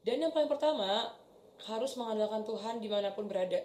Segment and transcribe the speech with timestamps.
[0.00, 1.12] Dan yang paling pertama
[1.60, 3.60] harus mengandalkan Tuhan di mana pun berada.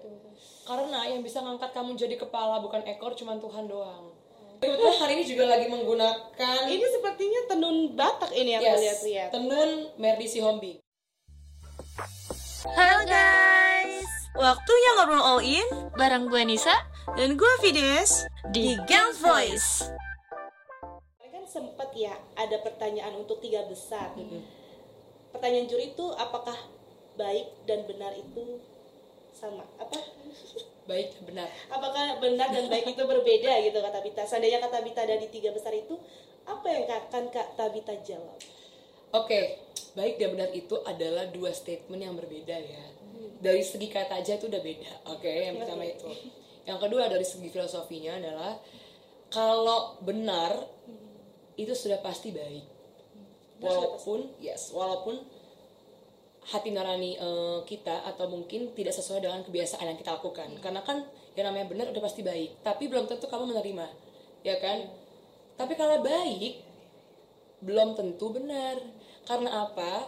[0.67, 4.11] Karena yang bisa ngangkat kamu jadi kepala bukan ekor cuma Tuhan doang.
[4.59, 9.29] Kebetulan hari ini juga lagi menggunakan Ini sepertinya tenun Batak ini yang yes, lihat-lihat.
[9.31, 10.77] tenun Merdi Sihombing.
[12.67, 16.75] Halo guys, waktunya ngobrol all in Bareng gue Nisa
[17.15, 19.87] dan gue Fides di Girls Voice.
[21.31, 24.11] Kan sempat ya ada pertanyaan untuk tiga besar.
[25.35, 26.55] Pertanyaan juri itu apakah
[27.19, 28.63] baik dan benar itu
[29.35, 29.67] sama?
[29.75, 29.99] Apa?
[30.87, 31.51] Baik, benar.
[31.67, 34.23] Apakah benar dan baik itu berbeda gitu kata Bita?
[34.23, 35.99] Seandainya kata Bita dari tiga besar itu
[36.45, 38.37] apa yang akan Kak Tabita jawab?
[39.11, 39.59] Oke,
[39.97, 42.83] baik dan benar itu adalah dua statement yang berbeda ya.
[43.41, 44.91] Dari segi kata aja itu udah beda.
[45.11, 46.07] Oke, yang pertama itu.
[46.63, 48.61] Yang kedua dari segi filosofinya adalah
[49.33, 50.63] kalau benar
[51.57, 52.65] itu sudah pasti baik.
[53.63, 55.17] Walaupun yes, walaupun
[56.45, 60.49] hati nurani eh, kita atau mungkin tidak sesuai dengan kebiasaan yang kita lakukan.
[60.61, 61.01] Karena kan
[61.33, 63.87] yang namanya benar udah pasti baik, tapi belum tentu kamu menerima.
[64.45, 64.85] Ya kan?
[65.57, 66.61] Tapi kalau baik
[67.65, 68.77] belum tentu benar.
[69.25, 70.05] Karena apa?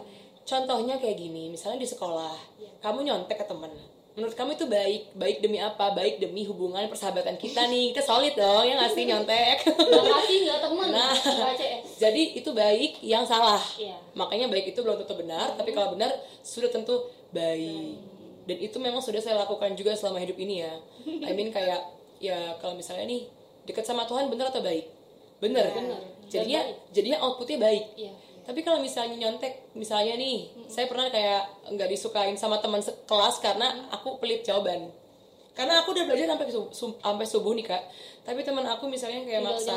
[0.48, 2.38] Contohnya kayak gini, misalnya di sekolah,
[2.80, 3.97] kamu nyontek ke temen.
[4.18, 5.94] Menurut kamu itu baik, baik demi apa?
[5.94, 7.94] Baik demi hubungan persahabatan kita nih.
[7.94, 9.58] Kita solid dong, ya nggak sih nyontek.
[9.78, 11.14] Gak kasih gak temen Nah.
[11.54, 13.62] CS Jadi itu baik yang salah.
[13.78, 13.94] Iya.
[14.18, 16.10] Makanya baik itu belum tentu benar, tapi kalau benar
[16.42, 17.94] sudah tentu baik.
[18.50, 20.74] Dan itu memang sudah saya lakukan juga selama hidup ini ya.
[21.06, 21.86] I mean kayak
[22.18, 23.30] ya kalau misalnya nih
[23.70, 24.90] dekat sama Tuhan benar atau baik?
[25.38, 25.70] Benar.
[25.78, 26.02] Benar.
[26.26, 26.90] Jadinya Dan baik.
[26.90, 27.86] jadinya outputnya baik.
[27.94, 28.14] Iya
[28.48, 33.92] Tapi kalau misalnya nyontek, misalnya nih, saya pernah kayak nggak disukain sama teman sekelas karena
[33.92, 34.88] aku pelit jawaban.
[35.52, 37.82] Karena aku udah belajar sampai sub- sub- sampai subuh nih kak.
[38.24, 39.76] Tapi teman aku misalnya kayak Tinggal maksa,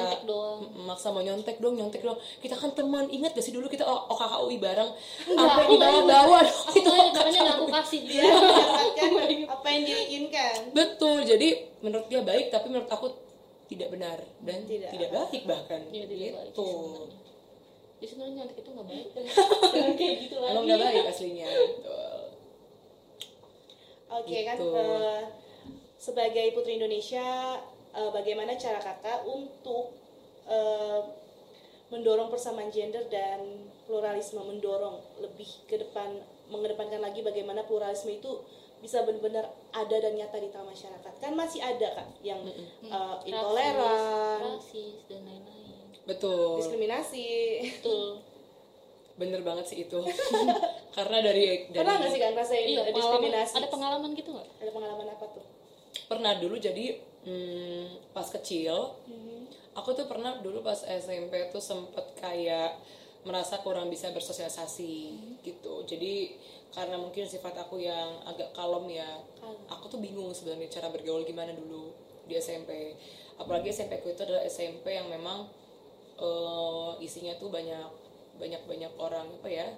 [0.76, 2.20] maksa mau nyontek dong, nyontek dong.
[2.38, 4.90] Kita kan teman, ingat gak sih dulu kita OKKUI bareng,
[5.24, 6.52] sampai dibawa-bawa ingat.
[6.52, 6.68] dong.
[6.68, 9.10] Aku nggak makanya gak aku kasih Dia mendapatkan
[9.48, 10.54] apa yang diinginkan.
[10.76, 11.48] Betul, jadi
[11.80, 13.06] menurut dia baik, tapi menurut aku
[13.72, 14.90] tidak benar dan Tidak.
[14.92, 15.80] tidak, baik bahkan.
[15.88, 16.66] Iya, tidak baik gitu.
[16.68, 17.19] sebenarnya.
[18.00, 19.06] Jadi sebenarnya itu gak baik
[20.00, 21.46] kayak gitu lagi Emang nggak baik aslinya.
[21.46, 22.20] Betul.
[24.10, 24.72] Oke kan Gitu.
[24.72, 25.22] eh,
[25.94, 27.60] sebagai putri Indonesia
[27.92, 29.92] eh, bagaimana cara kakak untuk
[30.48, 31.00] eh,
[31.90, 38.42] mendorong persamaan gender dan pluralisme mendorong lebih ke depan mengedepankan lagi bagaimana pluralisme itu
[38.80, 42.40] bisa benar-benar ada dan nyata di tengah masyarakat kan masih ada kan yang
[42.82, 45.69] eh, intoleran Rasis dan lain-lain
[46.08, 46.60] Betul.
[46.60, 47.26] diskriminasi.
[47.80, 48.20] Betul.
[49.20, 50.00] Bener banget sih itu.
[50.96, 53.54] Karena dari dari pernah nggak sih kan rasain Iya, diskriminasi?
[53.60, 54.48] ada pengalaman gitu gak?
[54.60, 55.44] ada pengalaman apa tuh?
[56.10, 58.74] Pernah dulu jadi hmm, pas kecil
[59.70, 62.74] aku tuh pernah dulu pas SMP tuh sempet kayak
[63.22, 64.94] merasa kurang bisa bersosialisasi
[65.46, 65.84] gitu.
[65.86, 66.34] Jadi
[66.70, 69.18] karena mungkin sifat aku yang agak kalem ya
[69.66, 71.90] aku tuh bingung sebenarnya cara bergaul gimana dulu
[72.30, 72.94] di SMP
[73.42, 75.50] apalagi SMP ku itu adalah SMP yang memang
[76.20, 77.88] eh, isinya tuh banyak
[78.36, 79.68] banyak banyak orang apa ya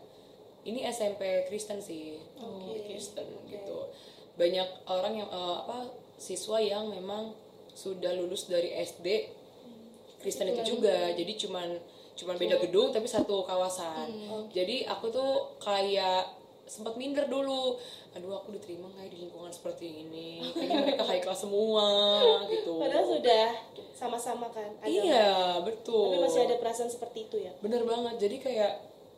[0.62, 2.22] ini SMP Kristen sih.
[2.86, 3.78] Kristen gitu.
[4.38, 7.34] Banyak orang yang eh, apa siswa yang memang
[7.72, 9.06] sudah lulus dari SD
[10.22, 11.10] Kristen itu juga.
[11.14, 11.68] Jadi cuman
[12.12, 14.06] cuman beda gedung tapi satu kawasan.
[14.54, 17.76] Jadi aku tuh kayak sempat minder dulu.
[18.12, 20.40] Aduh aku diterima nggak ya di lingkungan seperti ini?
[20.52, 21.86] Kayaknya mereka high class semua
[22.46, 22.76] gitu.
[22.76, 23.46] Padahal sudah
[23.92, 24.88] sama-sama kan agama.
[24.88, 25.28] iya
[25.60, 26.10] betul.
[26.10, 27.52] Tapi masih ada perasaan seperti itu ya?
[27.58, 28.14] Bener banget.
[28.18, 28.72] Jadi kayak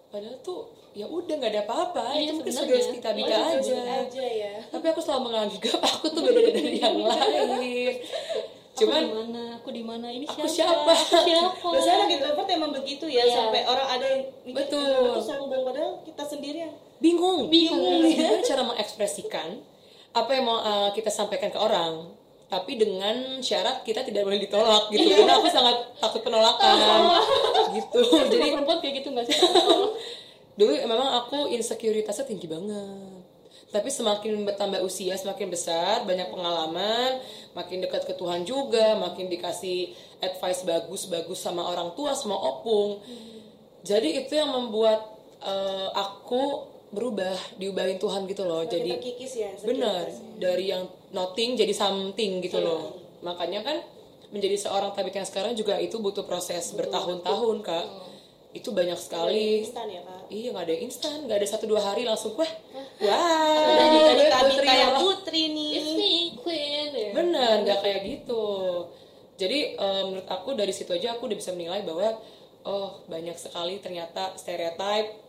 [0.09, 2.05] padahal tuh ya udah nggak ada apa-apa.
[2.15, 3.79] Iya, itu mungkin kita beda Oh, aja.
[4.07, 4.55] aja ya.
[4.71, 7.99] Tapi aku selalu menganggap aku tuh beda dari yang lain
[8.75, 9.43] cuman Aku di mana?
[9.55, 10.07] Aku di mana?
[10.09, 10.91] Ini Aku siapa?
[10.91, 10.93] siapa?
[10.93, 11.67] Aku siapa?
[11.71, 13.35] biasanya anak introvert emang begitu ya Iya.
[13.37, 15.15] sampai orang ada yang mikir Betul.
[15.15, 18.03] tuh sombong padahal kita sendiri yang bingung Bingung.
[18.03, 19.49] gimana cara mengekspresikan
[20.11, 22.11] apa yang mau uh, kita sampaikan ke orang
[22.45, 25.17] tapi dengan syarat kita tidak boleh ditolak gitu Iya.
[25.21, 26.75] karena aku sangat takut penolakan
[27.77, 27.99] gitu
[28.29, 29.39] Jadi perempuan kayak gitu gak sih?
[30.55, 33.14] dulu memang aku insekuritasnya tinggi banget
[33.75, 37.19] tapi semakin bertambah usia semakin besar banyak pengalaman
[37.59, 39.91] makin dekat ke Tuhan juga makin dikasih
[40.23, 43.03] advice bagus-bagus sama orang tua sama opung.
[43.83, 45.03] Jadi itu yang membuat
[45.43, 48.63] eh, aku berubah diubahin Tuhan gitu loh.
[48.63, 50.07] Jadi kita kikis ya benar
[50.39, 52.95] dari yang nothing jadi something gitu loh.
[53.27, 53.83] Makanya kan
[54.31, 58.14] menjadi seorang tabit yang sekarang juga itu butuh proses bertahun-tahun kak
[58.55, 59.67] itu banyak sekali.
[59.67, 60.31] instan ya kak?
[60.31, 62.53] Iya nggak ada yang instan, nggak ada satu dua hari langsung wah,
[63.03, 63.99] wah, tadi
[64.31, 65.71] tadi kayak loh." putri nih.
[65.75, 66.89] It's me, queen.
[66.95, 67.11] Ya.
[67.19, 68.47] Bener, nggak kayak gitu.
[69.35, 72.15] Jadi eh, menurut aku dari situ aja aku udah bisa menilai bahwa
[72.65, 75.25] oh banyak sekali ternyata stereotype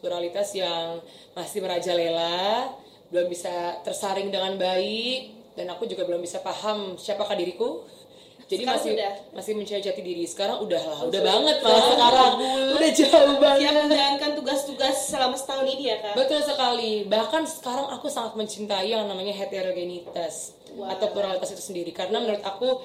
[0.00, 1.02] pluralitas yang
[1.36, 2.72] masih merajalela
[3.10, 7.84] belum bisa tersaring dengan baik dan aku juga belum bisa paham siapakah diriku
[8.50, 9.12] jadi Sekarang masih udah?
[9.30, 12.32] masih mencari jati diri sekarang udah lah udah banget malah sekarang
[12.74, 16.92] udah jauh banget Siap menjalankan tugas-tugas selama setahun ini ya kak Betul sekali.
[17.06, 22.82] Bahkan sekarang aku sangat mencintai yang namanya heterogenitas atau pluralitas itu sendiri karena menurut aku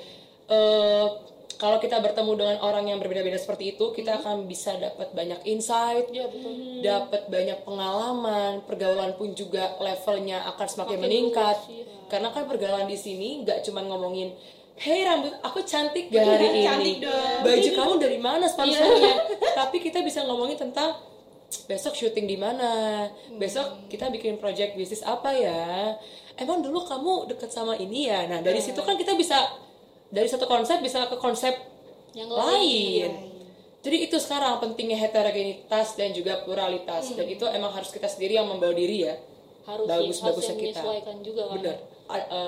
[0.48, 1.08] eh,
[1.56, 6.12] kalau kita bertemu dengan orang yang berbeda-beda seperti itu, kita akan bisa dapat banyak insight,
[6.12, 6.84] Iya betul.
[6.84, 11.58] dapat banyak pengalaman, pergaulan pun juga levelnya akan semakin Makin meningkat.
[11.72, 11.88] iya.
[12.06, 14.36] Karena kan pergaulan di sini nggak cuma ngomongin
[14.76, 16.62] Hey rambut aku cantik gak hari ini.
[16.68, 17.40] Cantik dong.
[17.48, 19.16] Baju kamu dari mana sponsornya
[19.60, 21.00] Tapi kita bisa ngomongin tentang
[21.66, 23.08] besok syuting di mana?
[23.40, 25.96] Besok kita bikin project bisnis apa ya?
[26.36, 28.28] Emang dulu kamu deket sama ini ya?
[28.28, 29.48] Nah dari situ kan kita bisa
[30.12, 31.56] dari satu konsep bisa ke konsep
[32.12, 33.12] Yang lain
[33.86, 37.14] jadi itu sekarang pentingnya heterogenitas dan juga pluralitas.
[37.14, 39.14] Dan itu emang harus kita sendiri yang membawa diri ya.
[39.70, 40.82] Harus bagus bagusnya kita.
[40.82, 41.54] menyesuaikan juga kan.
[41.62, 41.95] benar A- eh,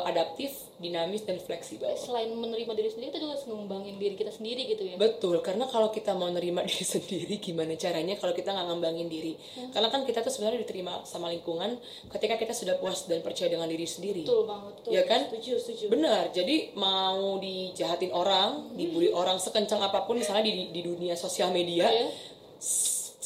[0.06, 4.70] adaptif dinamis dan fleksibel Selain menerima diri sendiri, kita juga harus ngembangin diri kita sendiri
[4.70, 4.96] gitu ya.
[5.02, 9.34] Betul, karena kalau kita mau nerima diri sendiri, gimana caranya kalau kita nggak ngembangin diri?
[9.74, 11.82] Karena kan kita tuh sebenarnya diterima sama lingkungan
[12.14, 14.22] ketika kita sudah puas dan percaya dengan diri sendiri.
[14.22, 14.74] Betul banget.
[14.78, 14.92] Betul.
[14.94, 15.22] Ya kan?
[15.28, 16.24] setuju setuju Benar.
[16.30, 21.90] Jadi mau dijahatin orang, dibully orang sekencang apa pun misalnya di di dunia sosial media,
[21.90, 22.10] Iya.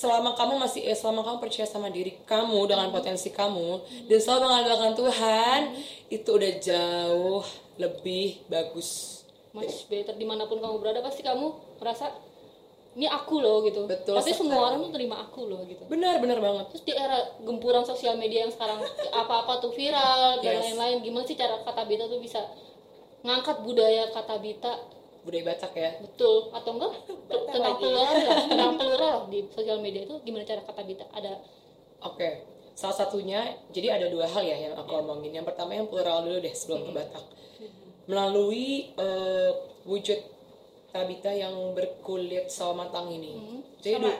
[0.01, 3.69] Selama kamu masih eh, selama kamu percaya sama diri kamu dengan potensi kamu
[4.09, 5.59] dan selalu mengandalkan Tuhan,
[6.09, 7.44] itu udah jauh
[7.77, 9.21] lebih bagus.
[9.51, 12.07] much better di mana pun kamu berada pasti kamu merasa
[12.92, 13.83] ini aku loh gitu.
[13.83, 14.65] Betul Tapi semua sekali.
[14.65, 15.83] orang tuh terima aku loh gitu.
[15.86, 16.65] Benar, benar banget.
[16.71, 18.80] Terus di era gempuran sosial media yang sekarang
[19.21, 20.62] apa-apa tuh viral dan Yes.
[20.65, 22.39] lain-lain, gimana sih cara kata Bita tuh bisa
[23.21, 24.74] ngangkat budaya kata Bita
[25.21, 25.91] Budaya Batak ya.
[26.01, 26.94] betul atau enggak
[27.29, 28.13] tentang plural
[28.50, 31.38] tentang plural di sosial media itu gimana cara kata Bita ada
[32.01, 32.41] Oke,
[32.73, 35.38] salah satunya jadi ada dua hal ya yang aku omongin.
[35.38, 37.25] Yang pertama yang plural dulu deh sebelum ke Batak.
[38.09, 39.51] Melalui eh,
[39.85, 40.19] wujud
[40.91, 43.63] Tabita yang berkulit sawo matang ini.
[43.79, 44.12] Jadi Sama.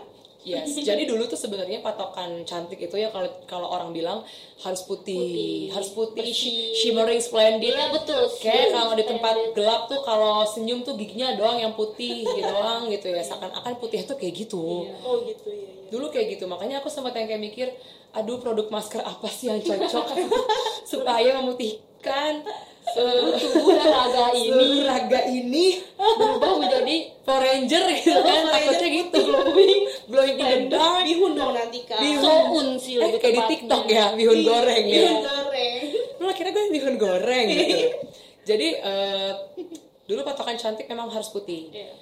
[0.44, 4.22] Yes, jadi dulu tuh sebenarnya patokan cantik itu ya kalau kalau orang bilang
[4.60, 6.34] harus putih, Putih, harus putih, bersih.
[6.34, 7.74] shi- shimmering splendid.
[7.74, 8.30] Iya, betul.
[8.38, 12.86] Kayak kalau di tempat gelap tuh kalau senyum tuh giginya doang yang putih gitu doang
[12.88, 13.22] gitu ya.
[13.22, 15.90] Seakan-akan putih tuh kayak gitu oh gitu ya, ya.
[15.90, 17.68] dulu kayak gitu makanya aku sempat yang kayak mikir
[18.12, 20.08] aduh produk masker apa sih yang cocok
[20.92, 22.44] supaya memutihkan
[22.92, 25.66] eh, tubuh dan raga ini seluruh raga ini
[25.96, 26.96] berubah menjadi
[27.32, 29.20] Power Ranger gitu kan takutnya gitu.
[29.24, 29.82] Glowing
[30.12, 31.08] glowing in the dark.
[31.08, 32.04] Bihun dong nanti kak.
[32.04, 32.20] Bihun.
[32.20, 33.42] soun sih eh, lebih kayak di.
[33.56, 34.96] TikTok ya bihun goreng ya.
[35.00, 35.82] bihun goreng.
[36.20, 37.76] Lu kira gue bihun goreng gitu.
[38.44, 39.32] Jadi eh,
[40.12, 41.72] dulu patokan cantik memang harus putih.
[41.72, 41.96] Iya.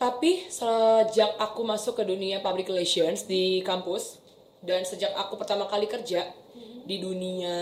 [0.00, 4.24] Tapi sejak aku masuk ke dunia public relations di kampus
[4.64, 6.32] dan sejak aku pertama kali kerja
[6.88, 7.56] di dunia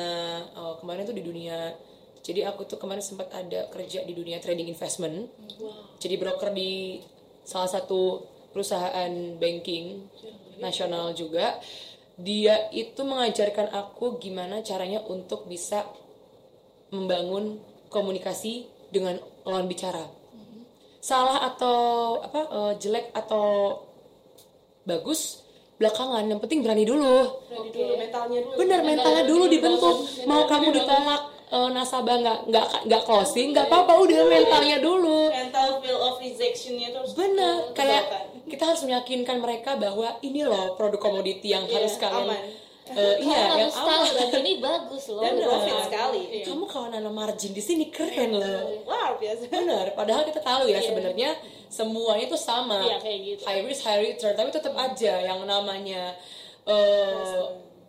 [0.46, 1.74] eh, kemarin tuh di dunia
[2.24, 5.28] jadi aku tuh kemarin sempat ada kerja di dunia trading investment.
[6.00, 6.96] Jadi broker di
[7.44, 10.08] salah satu perusahaan banking
[10.56, 11.60] nasional juga.
[12.16, 15.84] Dia itu mengajarkan aku gimana caranya untuk bisa
[16.88, 17.60] membangun
[17.92, 20.08] komunikasi dengan lawan bicara.
[21.04, 21.76] Salah atau
[22.24, 23.84] apa eh, jelek atau
[24.88, 25.44] bagus
[25.76, 26.24] belakangan.
[26.24, 27.44] Yang penting berani dulu.
[27.52, 28.56] Berani dulu mentalnya dulu.
[28.56, 29.96] Bener mentalnya dulu dibentuk.
[30.24, 35.28] mau kamu ditolak eh, nasabah nggak nggak nggak closing nggak apa-apa udah mentalnya dulu.
[35.28, 38.02] Mental feel of rejectionnya tuh harus bener kayak
[38.44, 42.42] kita harus meyakinkan mereka bahwa ini loh produk komoditi yang Iya, harus kalian aman.
[42.84, 44.04] eh, iya yang tahu
[44.36, 46.22] ini bagus loh dan profit sekali.
[46.44, 48.84] Kamu kalau nanam margin di sini keren loh.
[48.84, 49.48] wow biasa.
[49.48, 51.32] Benar padahal kita tahu ya sebenarnya
[51.68, 52.84] semuanya itu sama.
[52.84, 53.42] Iya, kayak gitu.
[53.48, 56.12] high risk high return tapi tetap aja yang namanya
[56.64, 57.40] eh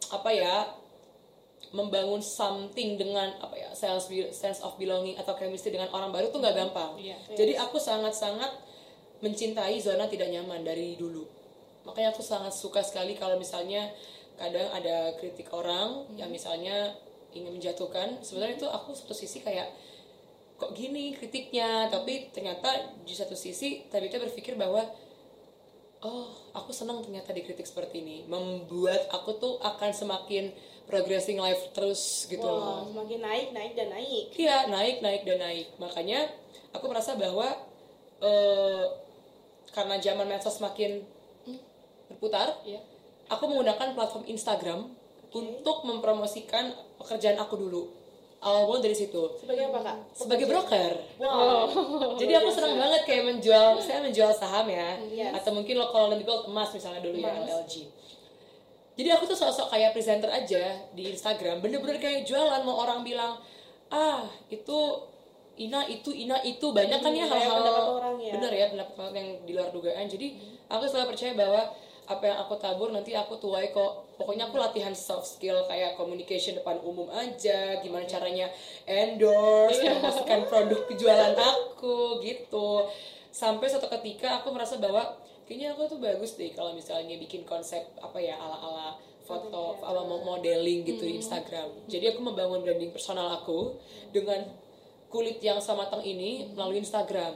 [0.07, 0.63] apa ya
[1.75, 6.39] membangun something dengan apa ya sense sense of belonging atau chemistry dengan orang baru tuh
[6.39, 6.95] nggak gampang.
[6.95, 7.19] Iya.
[7.35, 8.49] jadi aku sangat sangat
[9.19, 11.27] mencintai zona tidak nyaman dari dulu.
[11.83, 13.91] Makanya aku sangat suka sekali kalau misalnya
[14.39, 16.95] kadang ada kritik orang yang misalnya
[17.35, 19.67] ingin menjatuhkan sebenarnya itu aku satu sisi kayak
[20.55, 21.91] kok gini kritiknya?
[21.91, 24.83] Tapi ternyata di satu sisi Tabita berpikir bahwa
[26.05, 28.17] oh aku senang ternyata dikritik seperti ini.
[28.27, 30.55] Membuat aku tuh akan semakin
[30.85, 32.85] progressing life terus gitu loh.
[32.87, 34.25] semakin naik naik dan naik.
[34.33, 35.67] Iya naik naik dan naik.
[35.75, 36.29] Makanya
[36.71, 37.47] aku merasa bahwa
[38.19, 38.85] eh,
[39.71, 41.03] karena zaman medsos semakin
[42.07, 42.79] berputar Iya.
[43.27, 44.79] aku menggunakan platform Instagram
[45.33, 47.83] untuk mempromosikan pekerjaan aku dulu.
[48.39, 49.17] Awal mula dari situ.
[49.35, 49.97] Sebagai apa kak?
[50.13, 50.91] Sebagai broker.
[51.17, 51.65] Wow.
[52.13, 55.33] Jadi aku senang banget kayak menjual, saya menjual saham ya, Yes.
[55.41, 57.89] atau mungkin lo kalau lebih emas misalnya dulu ya MLG.
[58.95, 61.59] Jadi aku tuh sosok kayak presenter aja di Instagram.
[61.59, 63.35] Bener-bener kayak jualan mau orang bilang
[63.91, 64.79] ah itu
[65.55, 66.71] Ina itu Ina itu.
[66.71, 68.33] Banyak kan ya Hmm, hal-hal ya.
[68.35, 70.07] bener ya pendapat orang yang di luar dugaan.
[70.07, 70.35] Jadi
[70.67, 71.61] aku selalu percaya bahwa
[72.05, 74.15] apa yang aku tabur nanti aku tuai kok.
[74.19, 78.47] Pokoknya aku latihan soft skill kayak communication depan umum aja gimana caranya
[78.87, 82.87] endorse memasukkan produk jualan aku gitu.
[83.31, 87.81] Sampai suatu ketika aku merasa bahwa kayaknya aku tuh bagus deh kalau misalnya bikin konsep
[87.97, 88.87] apa ya ala ala
[89.21, 91.69] foto ala mo- modeling gitu di Instagram.
[91.85, 93.73] Jadi aku membangun branding personal aku
[94.09, 94.41] dengan
[95.07, 97.33] kulit yang sematang ini melalui Instagram.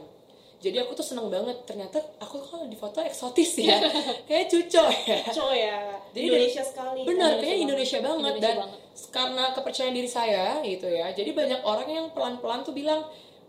[0.60, 3.80] Jadi aku tuh seneng banget ternyata aku kalau di foto eksotis ya?
[4.28, 5.24] Kayak cuco ya?
[5.32, 5.78] Cowok ya.
[6.12, 7.00] Jadi Indonesia dari- sekali.
[7.08, 8.80] Benar kayaknya Indonesia banget Indonesia dan banget.
[9.10, 13.00] karena kepercayaan diri saya gitu ya jadi banyak orang yang pelan-pelan tuh bilang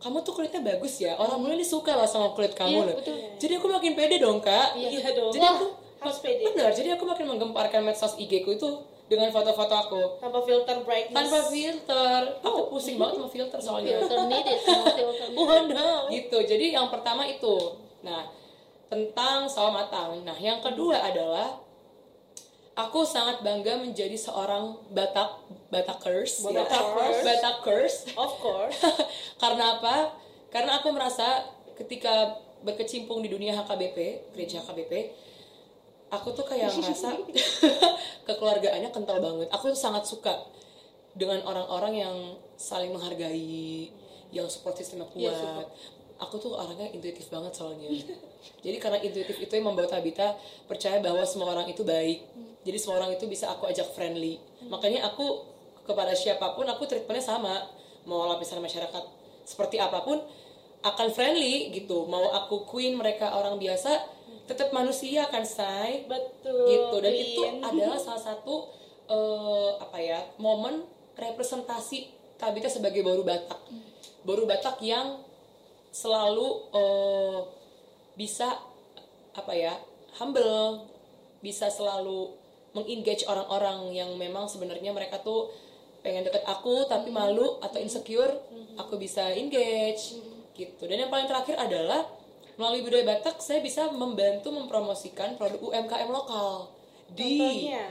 [0.00, 1.12] kamu tuh kulitnya bagus ya.
[1.14, 2.96] Orang mulai nih suka lah sama kulit kamu Iya, loh.
[2.96, 3.16] betul.
[3.36, 4.72] jadi aku makin pede dong kak.
[4.72, 5.66] Iya dong jadi aku
[6.00, 6.42] harus pede.
[6.46, 8.68] Benar jadi aku makin menggemparkan medsos IG ku itu
[9.06, 10.02] dengan foto-foto aku.
[10.18, 11.12] Tanpa filter brightness.
[11.12, 12.20] Tanpa filter.
[12.40, 12.66] Aku Oh.
[12.70, 13.98] pusing banget sama filter soalnya.
[13.98, 15.26] Filter needed no filter.
[15.28, 15.46] Needed.
[15.68, 16.00] Waduh.
[16.08, 16.38] gitu.
[16.40, 17.54] Jadi yang pertama itu.
[18.00, 18.24] Nah
[18.86, 20.18] tentang sawo matang.
[20.20, 21.58] Nah yang kedua adalah
[22.74, 26.42] aku sangat bangga menjadi seorang Batak Batakers.
[26.44, 27.16] Batakers.
[27.22, 27.94] Batakers.
[28.14, 28.78] of course.
[29.42, 30.14] Karena apa?
[30.50, 31.46] Karena aku merasa
[31.78, 34.92] ketika berkecimpung di dunia HKBP gereja HKBP
[36.10, 37.14] aku tuh kayak ngerasa
[38.26, 39.48] kekeluargaannya kental banget.
[39.54, 40.34] Aku tuh sangat suka
[41.14, 42.16] dengan orang-orang yang
[42.58, 43.88] saling menghargai
[44.30, 45.30] yang support sistemnya kuat.
[45.30, 45.68] Iya, support.
[46.20, 47.88] Aku tuh orangnya intuitif banget soalnya.
[48.64, 50.36] Jadi karena intuitif itu yang membawa Tabita
[50.68, 52.28] percaya bahwa semua orang itu baik.
[52.60, 54.36] Jadi semua orang itu bisa aku ajak friendly.
[54.68, 55.48] Makanya aku
[55.88, 57.64] kepada siapa pun aku treatmentnya sama.
[58.04, 59.04] Mau lapisan masyarakat
[59.48, 60.20] seperti apa pun
[60.84, 62.04] akan friendly gitu.
[62.04, 66.04] Mau aku queen mereka orang biasa tetap manusia kan say.
[66.04, 66.68] Betul.
[66.68, 66.96] Gitu.
[67.00, 67.64] Dan itu Queen.
[67.64, 68.68] adalah salah satu
[69.08, 70.84] eh, apa ya momen
[71.16, 73.60] representasi Tabita sebagai baru Batak.
[74.24, 75.20] Baru Batak yang
[75.90, 77.38] selalu eh,
[78.14, 78.58] bisa
[79.34, 79.74] apa ya
[80.18, 80.86] humble
[81.40, 82.34] bisa selalu
[82.74, 85.50] mengengage orang-orang yang memang sebenarnya mereka tuh
[86.00, 88.30] pengen deket aku tapi malu atau insecure
[88.78, 90.16] aku bisa engage
[90.56, 90.82] gitu.
[90.86, 92.06] Dan yang paling terakhir adalah
[92.60, 96.68] melalui budaya Batak saya bisa membantu mempromosikan produk UMKM lokal.
[97.10, 97.84] Di contohnya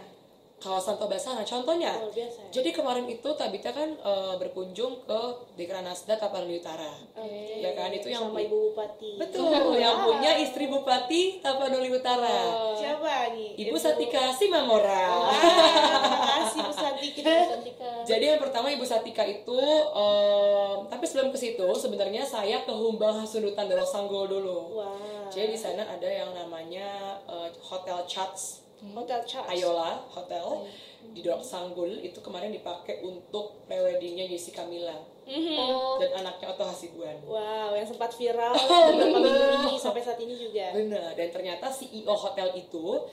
[0.59, 1.95] kawasan Tobasana contohnya.
[1.95, 5.21] Luar biasa jadi kemarin itu Tabita kan eh, berkunjung ke
[5.55, 6.91] Dekranasda Tapanuli Utara.
[7.15, 7.63] Oke.
[7.63, 7.89] ya kan?
[7.89, 9.15] Itu yang sama ibu bupati.
[9.15, 9.47] Betul.
[9.79, 12.37] Yang punya istri Bupati Tapanuli Utara.
[12.75, 15.03] Siapa nih Ibu Satika Simamora.
[15.23, 17.89] Wah, terima kasih Bu Santika Cantika.
[18.03, 19.59] Jadi yang pertama Ibu Satika itu,
[19.95, 24.75] em, tapi sebelum ke situ sebenarnya saya ke Humbang Hasundutan Dalok Sanggol dulu.
[24.75, 24.91] wah.
[25.29, 30.45] Jadi di sana ada yang namanya eh, Hotel Chats hotel charge Ayola Hotel.
[30.99, 34.99] Di Dalok Sanggol itu kemarin dipakai untuk preweddingnya Jessica Mila.
[35.25, 35.95] Oh.
[35.95, 37.15] Dan anaknya Otto Hasibuan.
[37.23, 40.75] wow yang sempat viral beberapa minggu ini sampai saat ini juga.
[40.75, 43.05] Benar, dan ternyata CEO hotel itu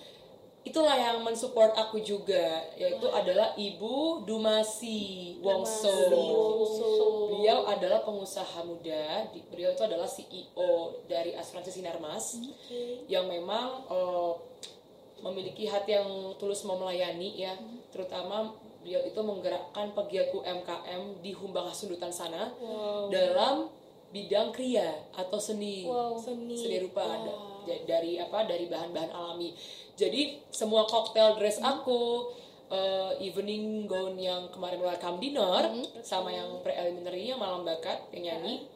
[0.66, 6.10] itulah yang mensupport aku juga, yaitu adalah Ibu Dumasi Wongso.
[6.10, 6.90] Wongso.
[7.30, 13.06] Beliau adalah pengusaha muda, di- beliau itu adalah CEO dari asuransi Sinarmas Oke.
[13.06, 14.32] yang memang eh,
[15.30, 17.54] memiliki hati yang tulus mau melayani ya,
[17.90, 23.10] terutama beliau itu menggerakkan pegiat UMKM di Humbang Hasundutan sana wow.
[23.10, 23.66] dalam
[24.14, 25.82] bidang kriya atau seni.
[25.84, 26.54] Wow seni.
[26.54, 27.66] Seni rupa Wow.
[27.66, 29.50] dari apa dari bahan-bahan alami.
[29.98, 32.30] Jadi semua cocktail dress aku
[32.70, 35.66] eh, evening gown yang kemarin welcome dinner
[36.06, 38.70] sama yang preliminary yang malam bakat yang nyanyi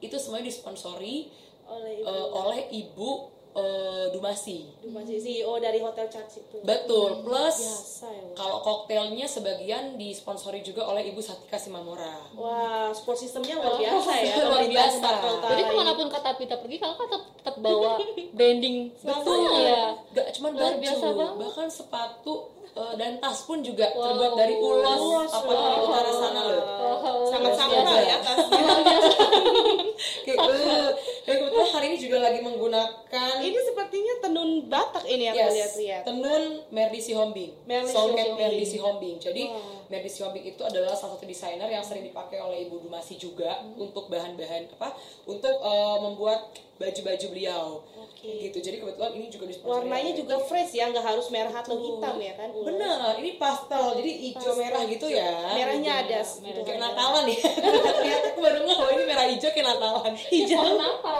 [0.00, 1.28] itu semuanya disponsori
[1.70, 2.08] oleh ibu.
[2.10, 3.10] eh, oleh ibu
[3.52, 9.94] eh, Dumasi masih CEO dari hotel charge itu betul plus biasa ya kalau koktailnya sebagian
[9.94, 15.08] disponsori juga oleh ibu Satika Simamora wah support sistemnya luar biasa ya Luar biasa.
[15.44, 17.98] Jadi ke mana pun kata Pita pergi kakak tetap, tetap bawa
[18.36, 19.42] branding Betul.
[19.56, 21.34] ya Gak cuma Luar baju, biasa banget.
[21.36, 22.34] bahkan sepatu
[22.70, 24.02] eh, dan tas pun juga Wow.
[24.06, 26.62] terbuat dari ulos Ulos, apa dari utara sana loh.
[26.62, 27.26] Wow.
[27.26, 27.94] sangat biasa.
[28.00, 28.62] ya tasnya
[30.24, 30.90] Kayak uh,
[31.28, 36.02] dan kebetulan hari ini juga lagi menggunakan ini sepertinya tenun Batak ini aku yes, lihat-lihat
[36.08, 36.42] tenun
[36.72, 37.52] Merdi Sihombing.
[37.68, 38.38] Merdi Soulmate Sihombing.
[38.38, 39.16] Merdi Sihombing.
[39.20, 39.79] Jadi Wah.
[39.90, 44.06] Merdi Sihombing itu adalah salah satu desainer yang sering dipakai oleh Ibu Dumasi juga untuk
[44.06, 44.94] bahan-bahan apa?
[45.26, 47.82] Untuk eh, membuat baju-baju beliau.
[47.98, 48.48] Oke.
[48.48, 48.58] Gitu.
[48.62, 52.32] Jadi kebetulan ini juga disponsori warnanya juga fresh ya nggak harus merah atau hitam ya
[52.38, 52.70] kan ulos.
[52.70, 55.30] Bener, ini pastel, jadi hijau Pastel merah gitu ya.
[55.58, 56.62] merahnya ada merah.
[56.62, 57.40] Kayak Natalan ya.
[57.98, 60.14] Ternyata aku baru ngeh, oh ini merah hijau kayak Natalan.
[60.16, 61.12] hijau kenapa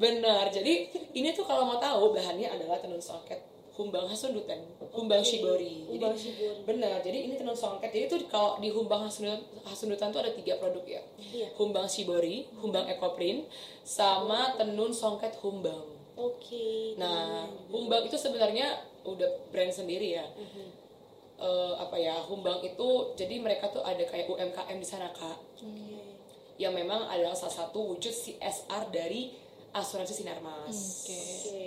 [0.00, 4.60] Benar, jadi ini tuh kalau mau tahu bahannya adalah tenun soket Humbang Hasundutan,
[4.92, 5.86] Humbang Shibori.
[5.86, 6.62] Jadi Humbang Shibori.
[6.66, 7.00] benar.
[7.00, 7.90] Jadi ini tenun songket.
[7.94, 11.02] Jadi itu kalau di Humbang Hasundutan, Hasundutan tuh ada tiga produk ya.
[11.16, 11.48] Iya.
[11.56, 13.46] Humbang Shibori, Humbang Ekoprint,
[13.86, 15.86] sama tenun songket Humbang.
[16.18, 16.98] Oke.
[17.00, 20.26] Nah, Humbang itu sebenarnya udah brand sendiri ya.
[21.40, 25.40] Eh, apa ya, Humbang itu jadi mereka tuh ada kayak UMKM di sana kak,
[26.60, 29.32] yang memang adalah salah satu wujud CSR dari
[29.72, 31.04] asuransi Sinarmas.
[31.04, 31.20] Oke,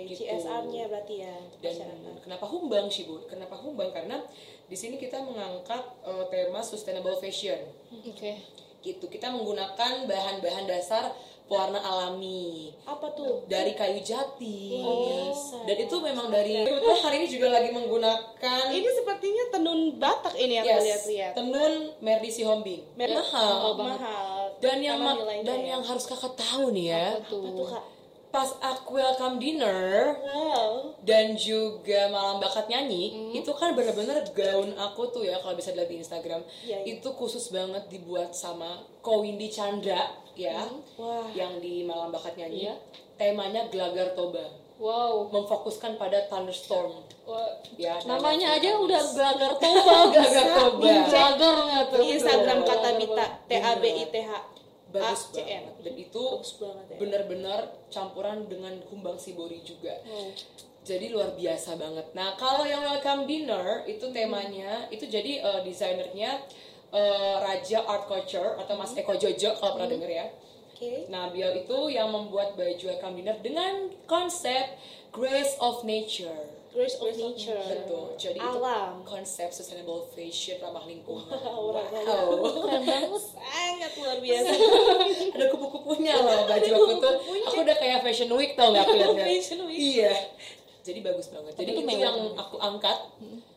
[0.06, 0.20] Gitu.
[0.22, 2.14] CSR-nya berarti ya Dan masyarakat.
[2.20, 3.24] kenapa Humbang sih bu?
[3.24, 3.88] Kenapa Humbang?
[3.90, 4.20] Karena
[4.64, 7.58] di sini kita mengangkat eh, tema sustainable fashion.
[7.90, 8.36] Oke.
[8.80, 9.04] Gitu.
[9.06, 11.08] Kita menggunakan bahan-bahan dasar
[11.44, 13.44] pewarna alami Apa tuh?
[13.44, 14.76] dari kayu jati.
[14.76, 15.64] Biasa.
[15.64, 20.56] Dan itu memang dari Kebetulan hari ini juga lagi menggunakan Ini sepertinya tenun Batak ini
[20.58, 21.32] aku yes, lihat-lihat.
[21.32, 22.80] tenun Merdi Sihombing.
[22.94, 23.52] Mer- Mahal.
[23.62, 24.52] Oh, mahal.
[24.56, 25.76] Dan yang ma- dan ya.
[25.76, 27.40] yang harus kakak tahu nih ya, Apa tuh?
[27.42, 27.84] apa tuh kak?
[28.34, 30.98] Pas aku welcome dinner Wow.
[31.06, 33.30] dan juga malam bakat nyanyi Hmm.
[33.32, 36.98] itu kan bener-bener gaun aku tuh ya kalau bisa dilihat di Instagram Iya, iya.
[36.98, 40.82] itu khusus banget dibuat sama Ko Windy Chandra ya Hmm.
[40.98, 41.30] Wah.
[41.30, 42.74] yang di malam bakat nyanyi Iya.
[43.14, 44.42] temanya Gelagar Toba
[44.74, 45.30] Wow.
[45.30, 47.46] memfokuskan pada thunderstorm Wah,
[47.78, 49.96] ya Namanya aja udah gelagar toba.
[50.12, 50.84] Gelagar toba.
[51.08, 52.02] Gelagar nggak tuh?
[52.04, 52.88] Instagram kata.
[53.00, 54.30] Bita T A B I T H
[54.94, 55.66] bagus A C N.
[55.66, 56.96] banget dan itu Bagus banget ya.
[57.02, 57.60] benar-benar
[57.90, 60.30] campuran dengan kumbang sibori juga Wow.
[60.86, 66.30] jadi luar biasa banget nah kalau yang welcome dinner itu temanya itu jadi eh, desainernya
[66.90, 70.26] eh, Raja Art Culture atau Mas Eko Jojo kalau pernah denger ya
[70.70, 71.10] Oke.
[71.10, 74.78] nah beliau itu yang membuat baju welcome dinner dengan konsep
[75.10, 77.62] Grace of Nature Grace of Nature.
[77.62, 78.98] betul jadi Alam.
[78.98, 82.66] itu konsep sustainable fashion ramah lingkungan Wow, wow.
[82.66, 83.10] Keren banget.
[83.14, 84.50] Sangat luar biasa.
[85.30, 87.14] ada kupu-kupunya loh baju aku tuh
[87.44, 89.78] aku udah kayak fashion week tau gak aku liatnya Fashion week.
[89.78, 90.12] iya
[90.80, 92.98] jadi bagus banget jadi itu itu yang aku angkat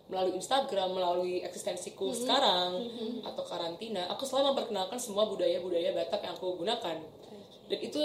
[0.07, 2.21] melalui Instagram melalui eksistensiku Mm-hmm.
[2.21, 2.71] sekarang
[3.21, 6.95] atau karantina aku selalu memperkenalkan semua budaya-budaya Batak yang aku gunakan
[7.67, 7.99] dan itu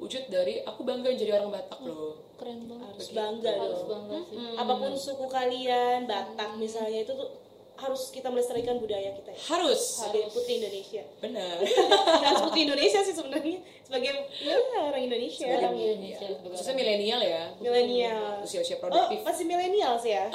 [0.00, 2.88] wujud dari aku bangga jadi orang Batak loh Keren banget.
[2.90, 3.88] Harus bangga Harus dong.
[4.08, 4.36] bangga sih.
[4.56, 7.28] Apa pun suku kalian, Batak misalnya itu tuh
[7.76, 9.40] harus kita melestarikan budaya kita ya.
[9.50, 11.00] harus Sebagai putri Indonesia.
[11.18, 11.56] benar
[12.24, 13.56] Nah, putri Indonesia sih sebenarnya
[13.90, 15.50] sebagai ya, orang Indonesia.
[15.50, 16.26] Orang Orang Indonesia.
[16.46, 18.38] khususnya milenial ya milenial.
[18.38, 20.30] usia-usia Oh, produktif masih milenial sih ya.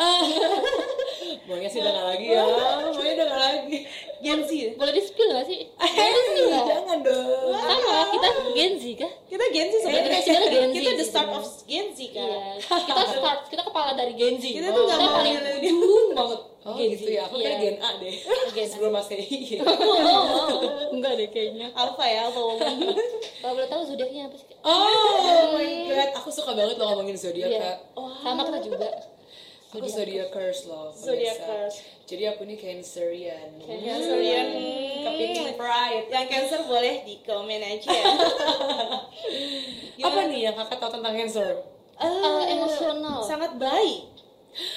[1.48, 2.44] maunya sih udah nggak lagi ya
[2.92, 3.78] maunya udah nggak lagi
[4.18, 4.52] Gen Z.
[4.76, 5.60] Boleh di spill nggak sih?
[6.68, 9.12] jangan dong Sama, kita Gen Z kah?
[9.26, 10.20] Kita Gen Z sebenarnya.
[10.20, 11.46] Kita Gen Z Kita the sih start of.
[11.64, 12.28] Gen Z kan.
[12.28, 12.44] Iya.
[12.60, 14.44] Kita start, kita kepala dari Gen Z.
[14.52, 15.80] Kita tuh nggak mau paling milenial.
[15.80, 16.42] ujung banget.
[16.66, 17.14] Oh Gen gitu Z.
[17.14, 17.46] ya, aku Iya.
[17.46, 18.16] kayak Gen A deh
[18.50, 18.72] Gen A.
[18.72, 19.40] Sebelum Masehi
[20.90, 21.68] Enggak deh kayaknya.
[21.72, 22.76] Alpha ya, Alpha woman.
[23.46, 24.48] Kalau boleh tahu zodiaknya apa sih?
[24.50, 24.58] Kak?
[24.66, 27.62] Oh my god, aku suka banget loh ngomongin zodiak Iya.
[27.62, 27.78] kak
[28.20, 28.90] Sama kita juga.
[29.70, 31.78] Aku zodiakers loh Zodiacers.
[31.78, 32.04] pemirsa.
[32.06, 34.48] Jadi aku ini Cancerian Cancerian.
[35.04, 38.06] Kepingin pride Yang Cancer boleh di komen aja ya.
[40.02, 41.52] Apa nih yang kakak tahu tentang Cancer?
[41.96, 43.22] Eh, emosional.
[43.22, 44.10] Sangat baik.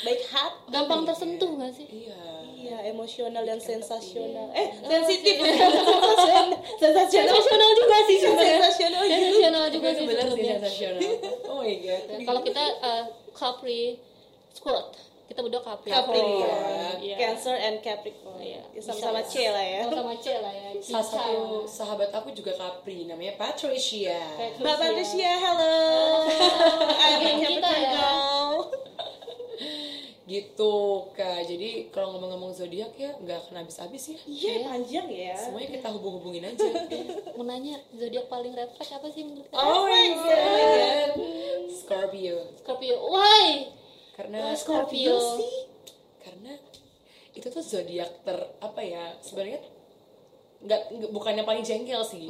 [0.04, 0.68] Baik hati.
[0.68, 1.88] Gampang tersentuh nggak sih?
[2.04, 4.50] Iya Iya, emosional dan sensasional.
[4.50, 5.38] Eh, sensitif.
[5.38, 6.58] sensasional.
[6.74, 7.30] Sensasional.
[7.30, 8.58] Sensasional juga sih sebenarnya.
[8.58, 9.02] Sensasional.
[9.06, 10.54] Sensasional juga sih sebenarnya.
[10.58, 11.00] sensasional
[11.46, 13.82] Oh my god Dan Kalau kita eh, Capri
[14.50, 14.90] Squad,
[15.30, 15.90] kita berdua Capri.
[15.94, 17.14] Capricorn, Iya.
[17.14, 18.42] Cancer and Capricorn.
[18.42, 18.58] Iya.
[18.74, 19.80] Ya, Sama-sama C lah ya.
[19.86, 20.68] Sama-sama C lah ya.
[20.82, 24.18] Salah satu sahabat aku juga Capri Namanya Patricia
[24.58, 25.76] Mbak Patricia, hello.
[27.06, 28.02] I'm kita Capricorn ya.
[30.28, 30.74] Gitu
[31.16, 35.32] kak Jadi kalau ngomong-ngomong zodiak ya nggak akan habis-habis ya Iya, panjang ya.
[35.34, 36.68] Semuanya kita hubung-hubungin aja
[37.36, 39.64] Mau nanya zodiak paling refleks apa sih menurut kalian?
[39.64, 41.10] Oh my god
[41.72, 42.96] Scorpio Scorpio.
[43.08, 43.72] Why?
[44.12, 45.16] Karena Scorpio.
[45.40, 45.54] sih?
[46.18, 46.60] karena
[47.32, 49.64] itu tuh zodiak ter apa ya sebenarnya
[50.58, 52.26] nggak bukannya paling jengkel sih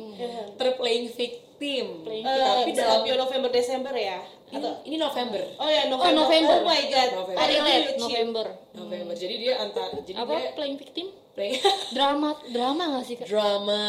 [0.54, 4.18] terplaying victim Playing Eh, tapi dalam Scorpio November Desember ya?
[4.49, 6.09] ini, Atau ini November Oh ya November.
[6.09, 6.57] Oh, November.
[6.57, 7.09] Oh my god.
[7.12, 7.44] November.
[7.44, 8.47] Relate, November.
[8.73, 10.35] November jadi dia antar jadi Apa?
[10.38, 11.07] dia Playing victim?
[11.94, 13.14] Drama, drama nggak sih?
[13.14, 13.31] Kak?
[13.31, 13.83] drama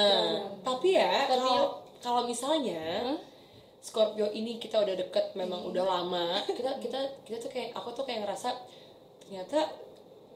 [0.61, 3.17] tapi ya kalau kalau misalnya
[3.81, 8.05] Scorpio ini kita udah deket memang udah lama kita kita kita tuh kayak aku tuh
[8.05, 8.53] kayak ngerasa
[9.23, 9.65] ternyata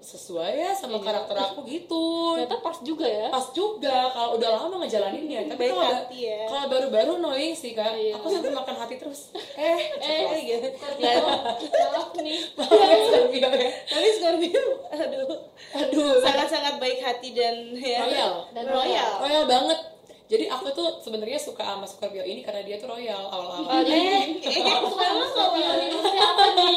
[0.04, 2.36] sesuai ya sama karakter aku gitu.
[2.36, 3.32] Ternyata pas juga ya.
[3.32, 4.12] pas juga.
[4.12, 6.40] Kalau udah lama ngejalaninnya tapi Baik kalau hati ya.
[6.52, 7.96] kalau baru-baru annoying sih kak.
[7.96, 8.20] Iya.
[8.20, 9.32] aku sampai makan hati terus.
[9.56, 10.68] Eh Eh, gitu.
[11.00, 12.40] Ya, maaf nih.
[13.08, 13.70] Scorpio ya.
[13.88, 15.32] Tapi Scorpio, aduh,
[15.72, 16.14] aduh.
[16.20, 18.34] Sangat-sangat baik hati dan ya, royal.
[18.52, 19.12] Dan royal.
[19.24, 19.80] royal banget.
[20.24, 23.80] Jadi aku tuh sebenarnya suka sama Scorpio ini karena dia tuh royal awal-awal.
[23.80, 26.76] Aku sekarang Scorpio nih maksudnya apa nih?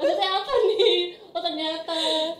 [0.00, 0.98] Maksudnya apa nih
[1.34, 1.94] oh ternyata.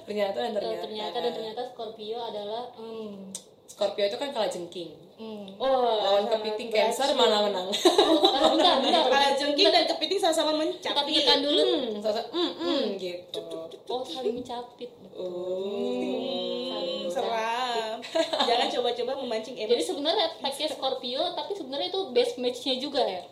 [0.04, 0.82] Ternyata dan Eh, ternyata.
[0.82, 3.34] ternyata dan ternyata Scorpio adalah hmm,
[3.66, 5.46] Scorpio itu kan kalah jengking hmm.
[5.56, 6.68] Oh, lawan sama kepiting.
[6.70, 7.68] Cancer mana menang.
[8.04, 8.18] Oh,
[8.54, 10.90] bentar bentar Kalau jengking dan kepiting sama-sama mencap.
[10.90, 11.62] kita pikirkan dulu.
[11.64, 13.42] Hmm, sasa- hmm, hmm, gitu.
[13.84, 14.90] Oh saling mencapit.
[15.14, 17.98] Oh Hmm, seram.
[18.44, 19.86] Jangan coba-coba memancing jadi emosi.
[19.88, 23.22] sebenarnya pakai Scorpio tapi sebenarnya itu best matchnya juga ya?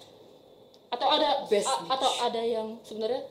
[0.89, 3.25] Atau ada Best a- atau ada yang sebenarnya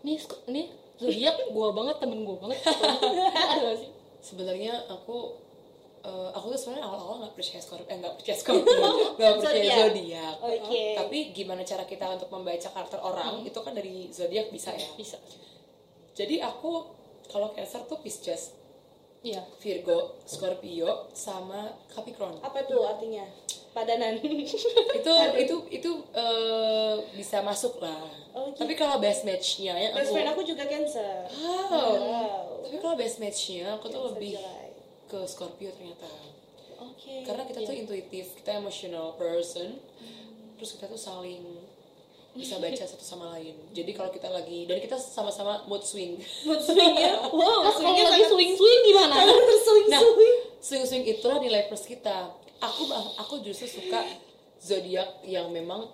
[0.00, 0.16] nih
[0.46, 0.66] nih
[1.00, 2.60] zodiak gua banget temen gua banget.
[2.68, 3.90] Ada gak sih?
[4.20, 5.40] Sebenarnya aku
[6.04, 8.88] eh, aku tuh sebenarnya awal-awal nggak percaya Scorpio eh nggak percaya Scorpio
[9.20, 10.82] nggak percaya zodiak Oke.
[10.96, 14.88] tapi gimana cara kita untuk membaca karakter orang itu kan dari zodiak bisa ya?
[14.96, 15.16] Bisa.
[16.16, 16.84] Jadi aku
[17.30, 18.52] kalau Cancer tuh Pisces
[19.22, 19.44] iya.
[19.60, 22.40] Virgo Scorpio sama Capricorn.
[22.40, 23.24] Apa tuh artinya?
[23.70, 24.18] Padanan.
[24.98, 28.62] itu itu itu eh, bisa masuk lah Oh, gitu.
[28.62, 31.26] tapi kalau best matchnya ya Best aku friend aku juga Cancer.
[31.34, 32.62] wow Wow.
[32.62, 34.68] tapi kalau best matchnya aku tuh Cancer lebih July.
[35.06, 36.06] ke Scorpio ternyata
[36.80, 37.22] Oke.
[37.22, 39.82] karena kita tuh intuitif kita emotional person
[40.54, 41.42] terus kita tuh saling
[42.30, 46.58] bisa baca satu sama lain jadi kalau kita lagi dan kita sama-sama mood swing mood
[46.58, 47.18] swing ya.
[47.34, 49.26] Wow, kalau swingnya lagi swing swing gimana nah
[49.58, 49.86] swing.
[50.60, 54.04] swing swing itulah nilai plus kita aku bah- aku justru suka
[54.60, 55.88] zodiak yang memang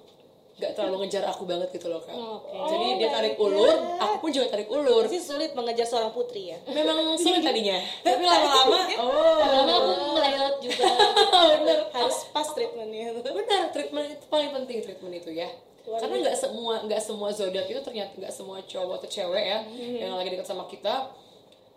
[0.56, 2.16] gak terlalu ngejar aku banget gitu loh kak.
[2.16, 2.48] Oke.
[2.72, 3.44] jadi Oh dia tarik God.
[3.52, 5.04] ulur aku pun juga tarik ulur.
[5.04, 6.58] Pasti sulit mengejar seorang putri ya.
[6.64, 7.76] memang sulit tadinya.
[8.06, 9.40] Tapi lama-lama oh.
[9.44, 10.84] Lama aku melewat juga.
[11.60, 11.78] Bener.
[11.92, 13.20] Harus pas treatmentnya.
[13.20, 15.48] benar treatment itu paling penting treatment itu ya.
[15.86, 19.58] Luar karena nggak semua nggak semua zodiak itu ternyata nggak semua cowok atau cewek ya
[20.02, 21.14] yang lagi dekat sama kita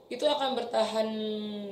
[0.09, 1.07] itu akan bertahan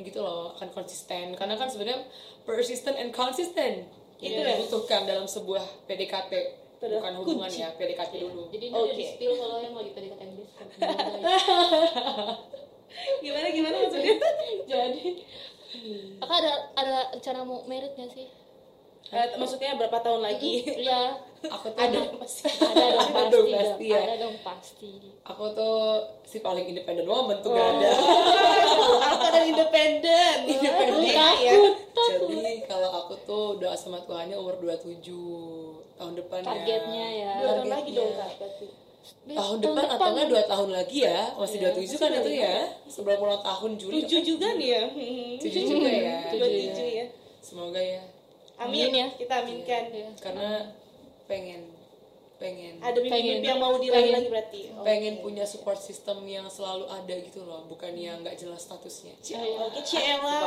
[0.02, 2.06] gitu loh akan konsisten karena kan sebenarnya
[2.45, 4.45] persistent and consistent itu Iya.
[4.45, 6.34] yang dibutuhkan dalam sebuah PDKT
[6.78, 7.65] bukan hubungan kunci.
[7.65, 10.21] ya PDKT dulu jadi udah di spill kalau yang lagi PDKT
[13.21, 14.15] Gimana gimana maksudnya?
[14.69, 15.04] jadi
[16.17, 18.26] Kakak ada ada rencana mau merit gak sih?
[19.08, 20.67] Eh, maksudnya berapa tahun lagi?
[20.67, 21.15] Iya,
[21.46, 22.43] aku tuh Ada pasti.
[22.43, 23.48] ada dong Ada pasti, dong.
[23.54, 24.00] pasti ya.
[24.02, 24.91] ada dong pasti.
[25.24, 25.78] aku tuh
[26.24, 27.91] si paling independen woman tuh gak ada
[29.08, 30.36] Alpha dan independen.
[30.43, 31.04] Independen.
[31.04, 31.54] Iya, ya.
[32.20, 35.00] jadi kalau aku tuh udah sama Tuhannya umur 27
[35.96, 37.32] tahun depan ya Targetnya ya.
[37.38, 38.32] Dua tahun lagi dong kak.
[38.38, 38.67] berarti.
[39.30, 43.20] tahun depan atau enggak dua tahun lagi ya masih Iya, 27 kan itu ya sebelum
[43.22, 44.84] ulang tahun Juli Tujuh juga nih ya.
[45.38, 47.06] Tujuh juga ya Dua tujuh ya.
[47.39, 48.04] semoga ya
[48.58, 49.08] Amin, Amin ya.
[49.13, 49.84] Kita aminkan.
[49.89, 50.10] Iya.
[50.17, 50.50] karena
[51.26, 51.62] pengen
[52.38, 53.50] pengen Ada mimpi-mimpi Pengen.
[53.50, 54.13] yang mau diraih Pengen.
[54.13, 54.62] lagi berarti.
[54.70, 54.86] Oke.
[54.86, 59.17] pengen punya support system yang selalu ada gitu loh bukan yang nggak jelas statusnya.
[59.17, 60.38] Oke, Ciela.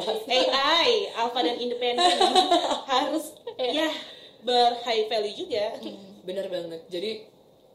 [0.26, 2.16] AI, alpha dan independen
[2.92, 3.92] harus ya
[4.40, 5.76] ber high value juga.
[6.20, 7.28] bener banget jadi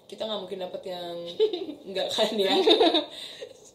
[0.06, 1.14] kita nggak mungkin dapet yang
[1.94, 2.50] nggak kan ya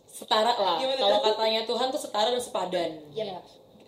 [0.08, 3.38] setara lah kalau katanya Tuhan tuh setara dan sepadan Iya.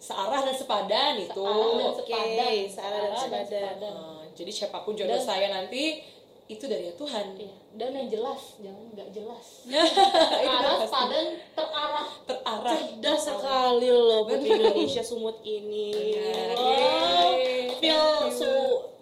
[0.06, 2.54] Searah dan sepadan itu Searah dan Oke, sepadan.
[2.70, 3.92] searah dan sepadan.
[3.92, 5.98] Nah, jadi siapa pun jodoh Dan- saya nanti
[6.46, 7.54] itu dari Tuhan Iya.
[7.74, 9.46] Dan yang jelas, jangan nggak jelas.
[9.66, 12.08] itu Arah pasti padan terarah.
[12.24, 15.90] terarah Cerdas sekali loh Putri Indonesia sumut ini.
[16.14, 16.54] Benar.
[16.54, 17.42] Yeay.
[17.76, 18.00] feel
[18.32, 18.48] so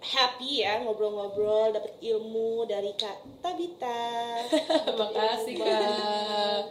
[0.01, 4.03] happy ya ngobrol-ngobrol dapat ilmu dari Kak Tabita.
[4.99, 6.61] makasih kak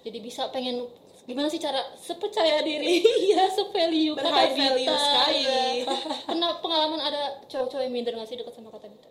[0.00, 0.86] Jadi bisa pengen
[1.24, 3.00] gimana sih cara sepercaya diri
[3.32, 5.42] iya sevalue kata value Vita, sekali.
[6.28, 9.08] pernah pengalaman ada cowok-cowok yang minder nggak sih dekat sama kata Vita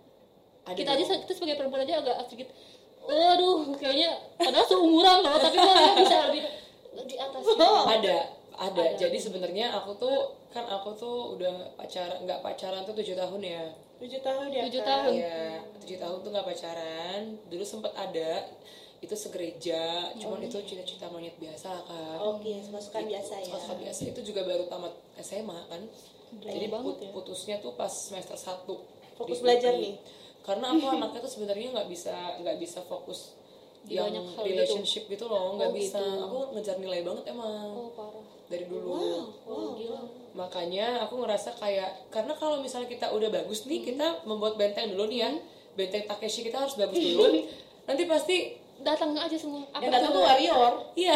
[0.63, 1.01] Ada kita dong.
[1.01, 2.47] aja kita sebagai perempuan aja agak sedikit
[3.03, 6.43] waduh kayaknya padahal seumuran loh tapi kok bisa lebih
[7.03, 7.57] di atas gitu.
[7.59, 8.17] ada
[8.53, 8.95] ada Ada.
[8.95, 10.17] jadi sebenarnya aku tuh
[10.53, 13.63] kan aku tuh udah pacaran nggak pacaran tuh tujuh tahun ya
[14.03, 15.11] Tujuh tahun ya Tujuh tahun.
[15.15, 15.47] Iya,
[15.79, 17.21] tujuh tahun tuh nggak pacaran.
[17.47, 18.51] Dulu sempat ada,
[19.03, 19.83] itu segereja,
[20.15, 22.17] cuman itu cita-cita monyet biasa kak.
[22.23, 23.51] Oke, masukan biasa ya.
[23.51, 25.81] Sekolah biasa itu juga baru tamat SMA kan.
[26.33, 27.09] Jadi banget put- ya.
[27.11, 28.79] putusnya tuh pas semester 1
[29.13, 29.99] Fokus belajar nih.
[30.41, 32.11] Karena aku anaknya tuh sebenarnya nggak bisa
[32.41, 33.37] nggak bisa fokus
[33.83, 35.99] Di yang banyak hal relationship gitu, loh, nggak Oh, bisa.
[35.99, 36.23] gitu.
[36.23, 38.95] Aku ngejar nilai banget emang oh parah dari dulu.
[39.43, 39.99] oh gila
[40.33, 45.05] Makanya aku ngerasa kayak karena kalau misalnya kita udah bagus nih, kita membuat benteng dulu
[45.05, 45.31] nih ya.
[45.75, 47.27] Benteng Takeshi kita harus bagus dulu.
[47.87, 48.37] Nanti pasti
[48.83, 50.71] datang aja semua apa Yang datang tuh warrior.
[50.93, 51.15] iya.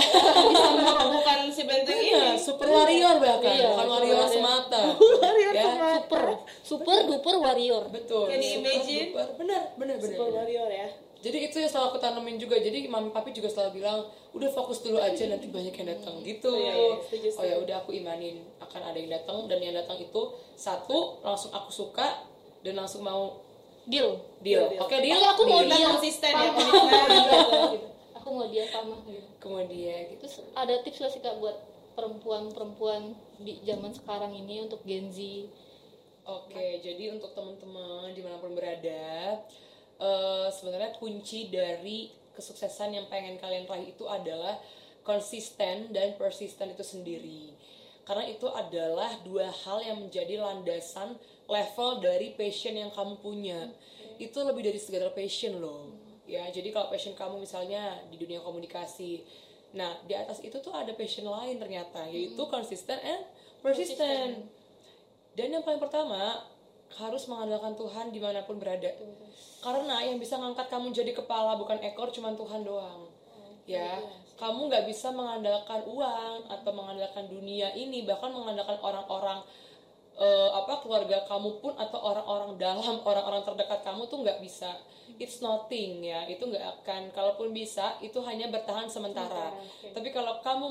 [1.13, 2.37] Bukan si benteng Iya, ini.
[2.37, 4.29] super warrior bahkan, Iya, bukan super warrior warrior.
[4.31, 4.81] semata.
[5.21, 5.63] Warrior ya.
[5.63, 5.89] semata.
[5.97, 6.23] super
[6.63, 9.07] super duper warrior betul super imagine?
[9.11, 9.27] duper.
[9.37, 10.87] benar benar benar Super warrior ya.
[11.17, 13.99] jadi itu yang selalu aku tanemin juga jadi mami papi juga selalu bilang
[14.31, 17.75] udah fokus dulu aja nanti banyak yang datang gitu Iya, iya, setuju, oh ya udah
[17.79, 20.21] aku imanin akan ada yang datang dan yang datang itu
[20.53, 22.21] satu langsung aku suka
[22.61, 23.41] dan langsung mau
[23.87, 25.71] deal deal oke deal aku mau deal.
[25.73, 26.49] Dia konsisten ya.
[26.51, 27.77] Gitu.
[28.13, 29.27] aku mau dia sama gitu.
[29.39, 31.57] kemudian gitu terus ada tips gak sih kak buat
[31.97, 35.17] perempuan-perempuan di zaman sekarang ini untuk Gen Z
[36.27, 39.39] Oke, jadi untuk teman-teman di mana pun berada,
[39.95, 44.59] eh, sebenarnya kunci dari kesuksesan yang pengen kalian raih itu adalah
[45.07, 47.55] konsisten dan persisten itu sendiri.
[48.03, 51.15] Karena itu adalah dua hal yang menjadi landasan
[51.47, 53.71] level dari passion yang kamu punya.
[54.19, 55.95] Itu lebih dari sekedar passion loh.
[56.27, 59.23] Ya, jadi kalau passion kamu misalnya di dunia komunikasi,
[59.71, 63.23] nah di atas itu tuh ada passion lain ternyata, yaitu konsisten and
[63.63, 64.43] persistent.
[65.39, 66.43] Dan yang paling pertama
[66.99, 68.91] harus mengandalkan Tuhan di mana pun berada.
[69.63, 73.07] Karena yang bisa ngangkat kamu jadi kepala bukan ekor cuman Tuhan doang.
[73.67, 73.99] Ya,
[74.39, 79.43] kamu nggak bisa mengandalkan uang atau mengandalkan dunia ini, bahkan mengandalkan orang-orang
[80.17, 84.73] eh, apa keluarga kamu pun atau orang-orang dalam orang-orang terdekat kamu tuh nggak bisa.
[85.17, 87.01] It's nothing ya, itu nggak akan.
[87.15, 89.53] Kalaupun bisa, itu hanya bertahan sementara.
[89.93, 90.67] Tapi kalau kamu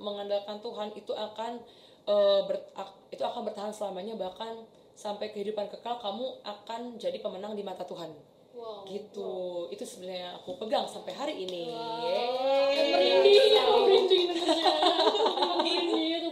[0.00, 1.60] mengandalkan Tuhan, itu akan
[2.06, 2.70] eh, ber-
[3.10, 4.14] itu akan bertahan selamanya.
[4.16, 8.14] Bahkan sampai kehidupan kekal kamu akan jadi pemenang di mata Tuhan.
[8.54, 9.66] Wow gitu.
[9.74, 11.74] itu sebenarnya aku pegang sampai hari ini.
[11.74, 14.30] Merinding aku merinding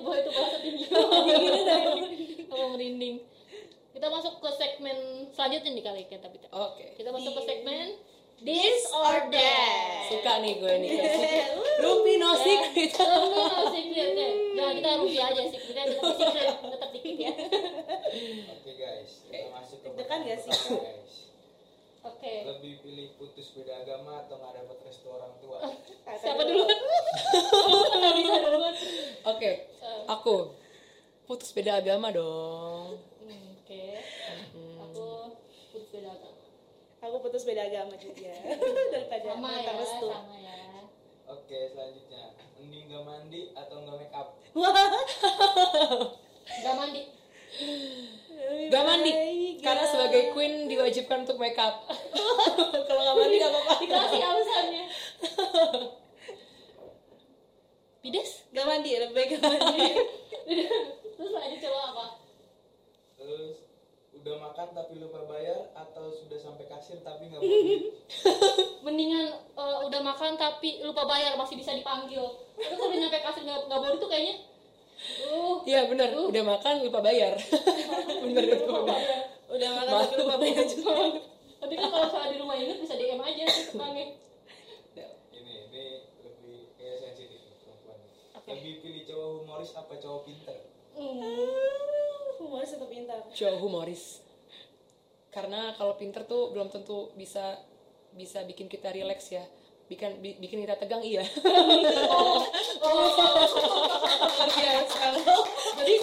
[0.07, 0.87] bahasa itu bahasa tinggi
[2.53, 3.17] aku merinding
[3.97, 4.99] kita masuk ke segmen
[5.33, 7.88] selanjutnya nih kali kita tapi oke kita masuk ke segmen
[8.43, 10.11] This or that.
[10.11, 10.91] suka nih gue nih
[11.87, 14.19] Rupi no secret Oh, no secret.
[14.59, 15.62] Jangan kita rugi aja sih.
[15.62, 17.33] Kita tetap secret, tetap dikit ya.
[18.59, 21.15] Oke guys, kita masuk ke Deg-degan gak sih, guys.
[22.03, 22.35] Oke.
[22.51, 25.62] Lebih pilih putus beda agama atau nggak dapat restu orang tua?
[26.19, 26.67] Siapa dulu?
[28.19, 28.35] Bisa
[29.23, 29.51] oke
[30.11, 30.35] aku
[31.24, 34.02] putus beda agama dong Hmm, Oke.
[34.82, 35.30] Aku
[35.70, 36.38] putus beda agama.
[37.00, 38.35] Aku putus beda agama juga
[38.92, 40.08] daripada Sama ya, minta restu.
[40.08, 40.58] sama ya.
[41.24, 42.22] Oke, selanjutnya
[42.56, 44.28] mending nggak mandi atau nggak make up?
[46.58, 47.02] Gak mandi.
[48.64, 49.88] gak mandi baik, karena ya.
[49.88, 51.85] sebagai queen diwajibkan untuk make up
[52.88, 54.85] kalau gak mandi gak apa-apa Dikasih alasannya.
[58.02, 58.30] Pides?
[58.50, 59.80] Gak mandi, lebih baik gak mandi.
[61.22, 62.06] Terus lanjut coba apa?
[63.14, 63.54] Terus
[64.11, 67.46] udah makan tapi lupa bayar atau sudah sampai kasir tapi nggak mau?
[68.90, 72.26] Mendingan eh, udah makan tapi lupa bayar masih bisa dipanggil.
[72.58, 74.35] Tapi kalau udah nyampe kasir nggak nggak boleh tuh kayaknya.
[75.30, 77.35] Uh, Iya bener, udah makan lupa bayar
[78.22, 80.94] Bener lupa bayar Udah makan tapi lupa bayar juga.
[81.62, 84.18] Tapi kan kalau soal di rumah inget bisa DM aja sih tukangnya.
[85.30, 85.85] Ini, ini
[86.18, 87.98] lebih kayak sensitif perempuan.
[88.42, 90.71] Lebih pilih cowok humoris apa cowok pinter?
[92.38, 93.20] Humoris atau pintar?
[93.28, 94.20] Cowok humoris
[95.28, 97.57] Karena kalau pinter tuh belum tentu bisa
[98.12, 99.40] bisa bikin kita relax ya
[99.83, 101.24] bikin bi- bikin kita tegang iya
[104.52, 105.05] Biasa.
[105.74, 105.94] Jadi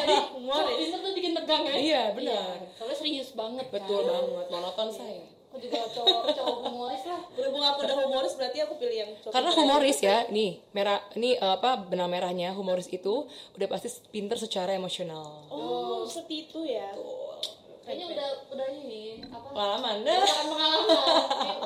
[0.00, 0.76] jadi Humoris.
[0.78, 1.74] pinter tuh bikin tegang ya.
[1.74, 2.56] Iya, benar.
[2.58, 3.66] Iya, Soalnya serius banget.
[3.70, 4.12] betul kan.
[4.14, 7.20] banget monoton saya Aku juga cowok cowok humoris lah.
[7.34, 11.34] Berhubung aku udah humoris berarti aku pilih yang cowok karena humoris ya nih merah ini
[11.34, 13.26] eh, apa benang merahnya humoris itu
[13.58, 16.94] udah pasti pinter secara emosional Oh, seperti itu ya.
[17.82, 19.46] Kayaknya udah udah ini apa?
[19.50, 20.96] pengalaman Bukan pengalaman.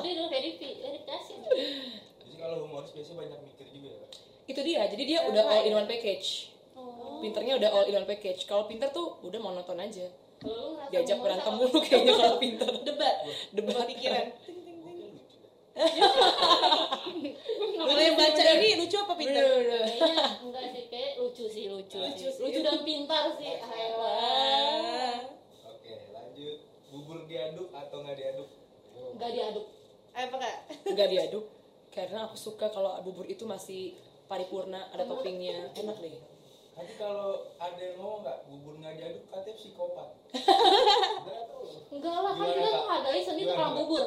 [0.01, 1.33] Dia verifikasi.
[1.45, 4.05] Jadi kalau humoris biasanya banyak mikir juga ya.
[4.45, 7.23] Itu dia jadi dia udah all in one package Oh.
[7.23, 10.91] pinternya udah all in one package kalau pinter tuh udah monoton aja Kalau lu ngerasa
[10.93, 13.15] diajak berantem mulu kayaknya kalau pinter Debat.
[13.51, 13.85] Debat.
[13.89, 14.25] pikiran.
[17.75, 17.83] Lucu.
[17.83, 19.43] Mulai baca ini lucu apa pintar?
[19.43, 20.15] Kayaknya
[20.47, 22.41] enggak sih, kayak lucu sih, lucu, Lucu sih.
[22.47, 23.59] Lucu dan pintar sih.
[23.59, 25.19] Ah.
[25.67, 26.57] Oke, lanjut.
[26.95, 28.47] Bubur diaduk atau nggak diaduk?
[28.95, 29.65] Enggak diaduk.
[30.15, 30.55] Apa kak?
[30.95, 31.45] nggak diaduk
[31.95, 33.95] karena aku suka kalau bubur itu masih
[34.27, 36.34] paripurna ada toppingnya enak deh
[36.75, 40.09] Nanti kalau ada yang ngomong nggak bubur nggak diaduk katanya psikopat.
[41.87, 44.05] Enggak lah, kan kita menghargai seni tukang bubur.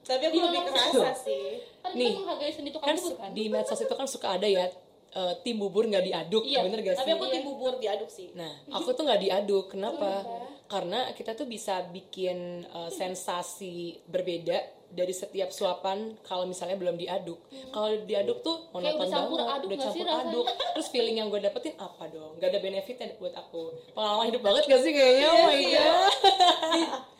[0.00, 1.46] Tapi aku lebih kerasa sih.
[1.82, 3.30] Kan Nih, kita menghargai seni tukang kan bubur kan.
[3.32, 4.64] di medsos itu kan suka ada ya
[5.12, 8.28] eh, tim bubur nggak diaduk Iya, bener gak Tapi sih aku tim bubur diaduk sih.
[8.32, 10.24] nah aku tuh nggak diaduk kenapa
[10.66, 14.56] karena kita tuh bisa bikin eh, sensasi berbeda
[14.96, 17.36] dari setiap suapan kalau misalnya belum diaduk.
[17.68, 18.80] Kalau diaduk tuh Hmm.
[18.80, 20.24] Kayak udah monoton campur banget, aduk udah sih campur rasanya?
[20.32, 20.46] aduk.
[20.72, 22.32] Terus feeling yang gue dapetin apa dong?
[22.40, 23.62] Gak ada benefitnya buat aku.
[23.92, 25.26] Pengalaman hidup banget gak sih kayaknya?
[25.28, 26.10] Oh my god.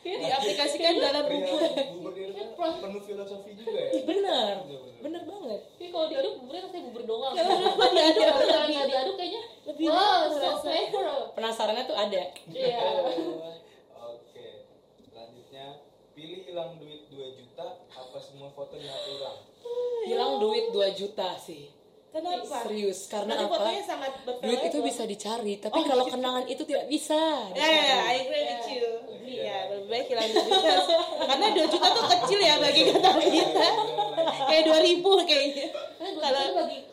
[0.06, 1.66] diaplikasikan dalam Pria bubur
[1.98, 4.54] bubur di rumah penuh filosofi juga ya Bener,
[5.02, 5.60] bener banget.
[5.66, 7.34] Tapi kalau diaduk buburnya rasanya bubur doang.
[7.34, 11.06] Kalau diaduk, kalau diaduk kayaknya Lebih wow, so flavor.
[11.34, 12.22] Penasarannya tuh ada.
[12.54, 12.78] Iya.
[16.16, 19.38] Pilih hilang duit 2 juta apa semua foto di HP hilang
[20.02, 21.68] Hilang duit 2 juta sih.
[22.08, 23.52] kenapa Serius, karena Nanti apa?
[23.52, 24.88] fotonya sangat Duit itu bervaluable.
[24.88, 27.20] bisa dicari, tapi kalau kenangan itu tidak bisa.
[27.52, 28.88] Ya, ya, ya, I agree with you.
[29.26, 30.74] Iya, lebih baik hilang 2 juta.
[31.20, 33.66] Karena 2 juta tuh kecil ya bagi kata kita.
[34.46, 35.66] Kayak 2000 kayaknya.
[35.98, 36.42] Kalau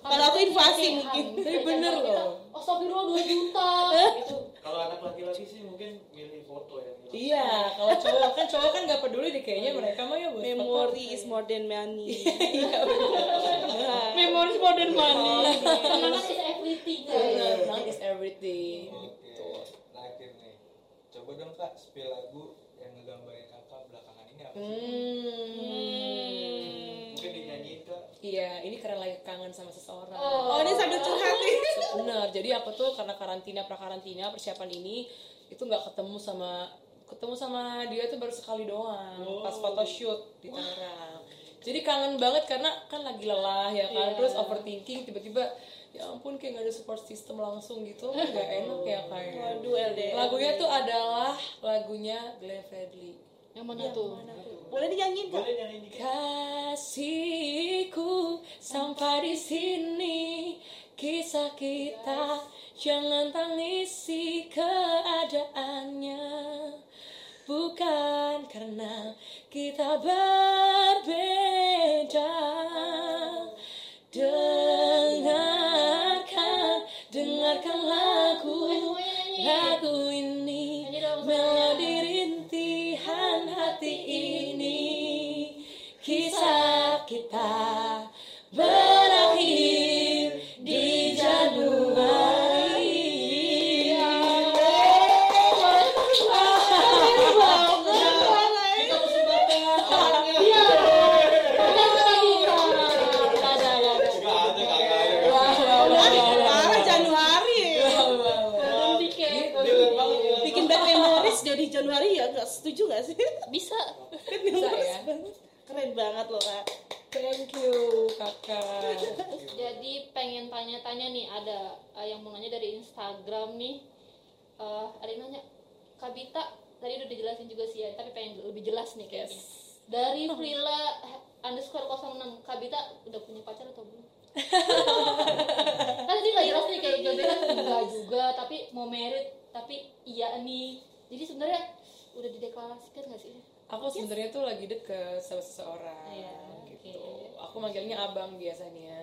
[0.04, 1.26] kalau aku inflasi mungkin.
[1.38, 2.28] Tapi bener loh.
[2.50, 3.70] Oh, Astagfirullah 2 juta
[4.18, 4.36] gitu.
[4.60, 6.92] Kalau anak laki-laki sih mungkin milih foto ya.
[7.14, 7.46] Iya,
[7.78, 11.30] kalau cowok kan cowok kan gak peduli deh kayaknya mereka mah ya buat Memory is
[11.30, 12.26] more than money.
[14.18, 15.62] Memories more than money.
[15.62, 17.02] Kenangan is everything.
[17.06, 18.90] Kenangan is everything.
[18.90, 19.30] oke
[19.94, 20.54] terakhir nih
[21.14, 24.62] coba dong kak spill lagu yang ngegambarin kakak belakangan ini apa sih
[25.54, 27.14] Hmm.
[27.14, 28.04] Mungkin dinyanyiin kak.
[28.24, 30.18] Iya, ini karena lagi kangen sama seseorang.
[30.18, 31.56] Oh, ini sambil curhat nih.
[31.94, 35.06] Bener, jadi aku tuh karena karantina prakarantina persiapan ini
[35.54, 36.74] itu nggak ketemu sama
[37.06, 41.22] ketemu sama dia tuh baru sekali doang pas photoshoot di Tangerang.
[41.64, 45.48] Jadi kangen banget karena kan lagi lelah ya kan, terus overthinking tiba-tiba
[45.94, 49.62] ya ampun kayak nggak ada support system langsung gitu nggak enak ya kayak.
[49.62, 50.18] Waduh, LDR.
[50.18, 53.16] Lagunya tuh adalah lagunya Glenn Fredly.
[53.54, 54.18] Yang mana tuh?
[54.74, 55.46] Boleh dinyanyiin Kak?
[55.46, 55.86] Boleh.
[56.74, 60.58] Kasihku sampai di sini
[60.94, 62.46] kisah kita
[62.78, 66.22] jangan tangisi keadaannya.
[67.44, 69.12] Bukan karena
[69.52, 71.04] kita berbeda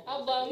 [0.02, 0.46] abang.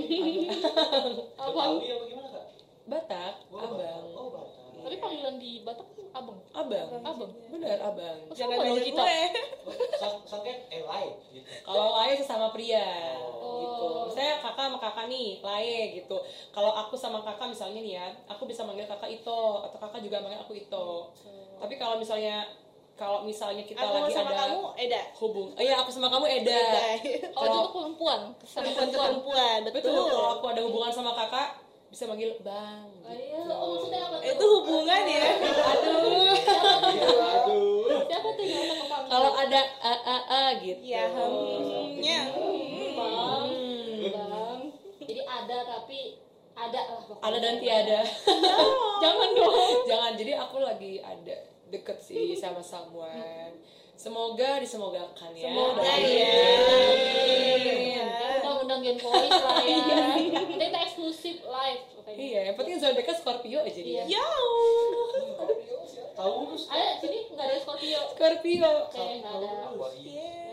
[1.37, 1.73] Abang.
[1.77, 2.47] Betawi apa gimana kak?
[2.85, 4.05] Batak Oh, abang.
[4.13, 4.57] Oh Batak.
[4.79, 6.39] tapi panggilan di Batak tuh abang.
[6.51, 6.89] Abang.
[6.99, 7.31] Abang.
[7.49, 8.19] Bener abang.
[8.25, 9.03] Oh, Jangan nanya kita.
[9.03, 11.45] Oh, sang- Sangket eh lain gitu.
[11.63, 12.87] kalau laye sesama pria.
[13.19, 13.61] Oh.
[13.61, 13.89] gitu.
[14.15, 16.17] Saya kakak sama kakak nih laye gitu.
[16.49, 20.19] Kalau aku sama kakak misalnya nih ya aku bisa manggil kakak Ito atau kakak juga
[20.19, 21.13] manggil aku Ito.
[21.59, 22.49] Tapi kalau misalnya
[22.99, 25.03] kalau misalnya kita Aku lagi sama ada kamu Eda.
[25.23, 26.51] hubung oh iya aku sama kamu Eda.
[26.51, 26.83] Eda.
[27.39, 28.91] oh itu tuh perempuan sama Perempuan.
[29.15, 29.95] perempuan betul.
[29.95, 30.07] Betul.
[30.11, 31.49] kalau aku ada hubungan sama kakak
[31.89, 32.85] bisa manggil bang.
[33.01, 34.29] Oh iya oh maksudnya apa tuh?
[34.29, 35.25] Itu hubungan ya.
[35.73, 36.37] aduh.
[37.17, 38.03] Aduh.
[38.05, 38.67] siapa tuh yang
[39.09, 40.81] kalau ada a a a gitu.
[40.85, 42.21] Ya, hemnya.
[42.93, 43.47] bang
[44.13, 44.61] bang.
[45.01, 46.01] Jadi ada tapi
[46.53, 47.25] ada lah pokoknya.
[47.25, 48.01] ada dan tiada.
[49.07, 49.55] Jangan dong.
[49.89, 51.37] Jangan jadi aku lagi ada
[51.69, 53.55] deket sih sama someone.
[53.99, 55.51] Semoga disemogakan ya.
[55.51, 56.31] Semoga ya.
[57.99, 58.07] ya
[58.41, 60.15] udah undang Gen Voice lah ya.
[60.17, 61.83] Kita kita eksklusif live
[62.19, 64.03] iya yang penting zodiaknya Scorpio aja dia.
[64.07, 64.19] Iya.
[64.19, 64.29] Yo.
[66.19, 66.67] Taurus.
[66.67, 68.01] ada sini nggak ada Scorpio?
[68.17, 68.73] Scorpio.
[68.91, 69.51] Kayak nggak ada.
[70.03, 70.49] Yeah.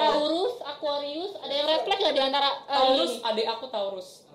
[0.00, 4.08] Taurus, Aquarius, ada yang refleks nggak di antara eh, Taurus adik aku Taurus.
[4.22, 4.29] iya.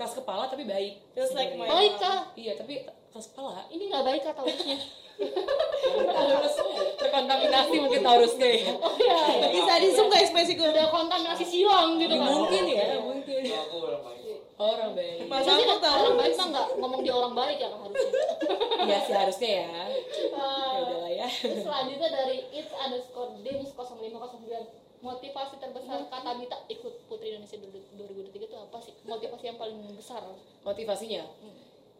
[0.00, 1.68] Keras kepala tapi baik Feels like my.
[1.68, 2.32] Baik kah?
[2.34, 4.78] iya tapi keras kepala Ini nggak baik kah Taurusnya?
[6.08, 6.56] Taurus
[7.00, 9.48] terkontaminasi mungkin Taurusnya ya Oh iya, iya.
[9.52, 10.64] Bisa di zoom ekspresi gue?
[10.66, 12.32] udah kontaminasi silang gitu kan?
[12.32, 14.38] mungkin ya mungkin Kalau aku orang baik.
[14.56, 15.96] orang baik Mas Biasanya aku tahu.
[15.98, 18.12] orang baik mah nggak ngomong di orang baik ya kan harusnya.
[18.86, 24.79] iya sih harusnya ya Eh, ya udahlah ya Terus selanjutnya dari it's underscore dims 0505
[25.00, 28.92] motivasi terbesar kata Bita ikut Putri Indonesia 2023 itu apa sih?
[29.08, 30.20] Motivasi yang paling besar.
[30.64, 31.24] Motivasinya?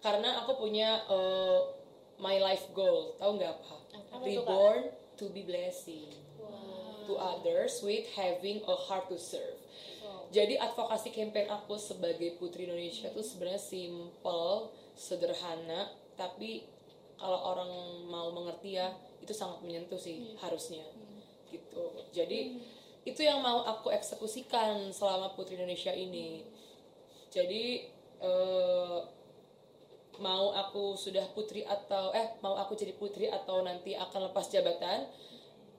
[0.04, 1.72] Karena aku punya uh,
[2.20, 3.16] my life goal.
[3.16, 3.76] Tahu nggak apa
[4.12, 6.12] Apa reborn to be blessing.
[7.08, 9.58] To others with having a heart to serve.
[10.30, 16.62] Jadi advokasi campaign aku sebagai putri Indonesia tuh sebenarnya simple sederhana tapi
[17.18, 17.70] kalau orang
[18.06, 20.86] mau mengerti ya itu sangat menyentuh sih harusnya.
[21.50, 21.84] Gitu.
[22.14, 22.62] Jadi
[23.08, 26.44] itu yang mau aku eksekusikan selama putri Indonesia ini.
[27.32, 27.88] Jadi
[28.20, 28.98] eh,
[30.20, 35.08] mau aku sudah putri atau eh mau aku jadi putri atau nanti akan lepas jabatan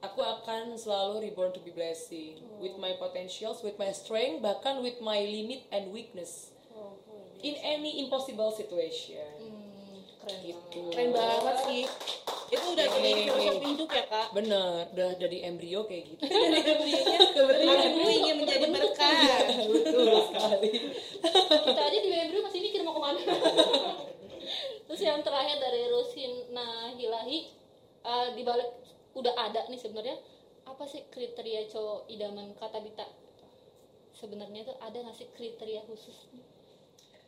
[0.01, 2.41] aku akan selalu reborn to be blessing.
[2.57, 6.49] With my potentials with my strength bahkan with my limit and weakness.
[7.41, 9.30] In any impossible situation.
[10.22, 10.93] Keren gitu.
[10.93, 11.84] keren banget sih
[12.52, 14.28] itu udah jadi filosofi hidup ya kak?
[14.36, 16.24] Bener udah dari embrio kayak gitu.
[16.28, 17.78] Dari embrionya kebetulan.
[17.80, 19.39] Aku ingin menjadi berkah
[19.74, 20.72] betul sekali.
[21.47, 23.20] Kita aja di Webru masih mikir mau ke mana?
[24.91, 27.39] Terus yang terakhir dari Rusina Hilahi
[28.04, 28.70] eh, di balik
[29.16, 30.20] udah ada nih sebenarnya.
[30.68, 33.08] Apa sih kriteria cowok idaman kata Bita
[34.12, 36.30] sebenarnya tuh ada nggak sih kriteria khusus?
[36.36, 36.51] nih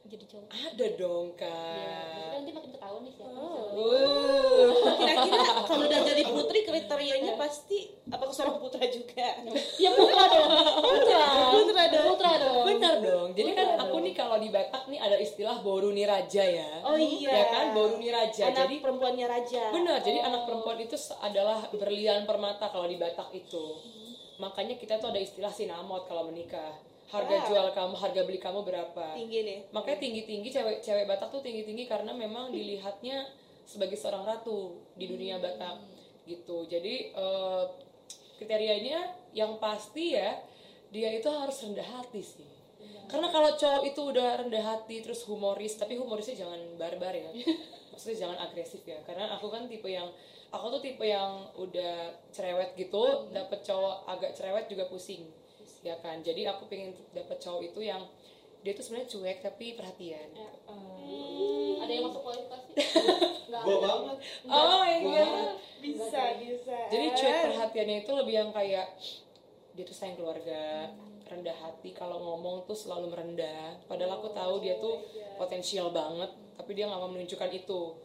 [0.03, 3.39] jadi cowok ada dong ya, kak nanti makin ketahuan nih siapa
[3.73, 4.69] Wuh.
[4.93, 7.77] kira-kira kalau udah jadi putri kriterianya pasti
[8.07, 9.29] apa seorang putra juga
[9.75, 11.23] ya putra dong putra
[11.53, 12.07] Putra dong.
[12.09, 13.29] putra dong Benar dong.
[13.31, 14.05] Jadi kan Benar aku dong.
[14.05, 16.69] nih kalau di Batak nih ada istilah Boruni Raja ya.
[16.83, 18.43] oh iya Ya kan Boruni Raja.
[18.45, 19.97] anak jadi perempuannya raja benar.
[19.99, 23.79] Jadi anak perempuan itu adalah berlian permata kalau di Batak itu.
[24.35, 26.75] Makanya kita tuh ada istilah sinamot kalau menikah.
[27.13, 27.45] Harga Wah.
[27.45, 29.13] jual kamu, harga beli kamu berapa?
[29.13, 33.29] tinggi nih Makanya tinggi-tinggi cewek cewek Batak tuh tinggi-tinggi karena memang dilihatnya
[33.69, 35.77] sebagai seorang ratu di dunia Batak
[36.25, 36.65] gitu.
[36.65, 37.63] Jadi eh,
[38.41, 40.41] kriterianya yang pasti ya
[40.89, 42.49] dia itu harus rendah hati sih.
[43.05, 47.29] Karena kalau cowok itu udah rendah hati terus humoris, tapi humorisnya jangan barbar ya.
[47.93, 48.97] Maksudnya jangan agresif ya.
[49.05, 50.09] Karena aku kan tipe yang
[50.49, 55.29] aku tuh tipe yang udah cerewet gitu, dapet cowok agak cerewet juga pusing.
[55.83, 56.23] Ya kan.
[56.23, 58.01] Jadi aku pengen dapet cowok itu yang
[58.63, 60.29] dia tuh sebenarnya cuek tapi perhatian.
[61.83, 62.71] ada yang masuk kualifikasi
[63.51, 63.59] ada.
[63.59, 64.17] banget.
[64.47, 65.27] Oh iya.
[65.83, 68.87] bisa bisa Jadi cuek perhatiannya itu lebih yang kayak
[69.75, 70.95] dia tuh sayang keluarga,
[71.27, 73.75] rendah hati kalau ngomong tuh selalu merendah.
[73.91, 75.03] Padahal aku tahu dia tuh
[75.35, 77.99] potensial banget, tapi dia nggak mau menunjukkan itu.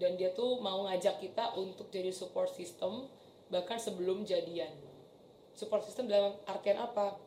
[0.00, 3.10] Dan dia tuh mau ngajak kita untuk jadi support system
[3.52, 4.87] bahkan sebelum jadian.
[5.58, 7.18] Support system dalam artian apa?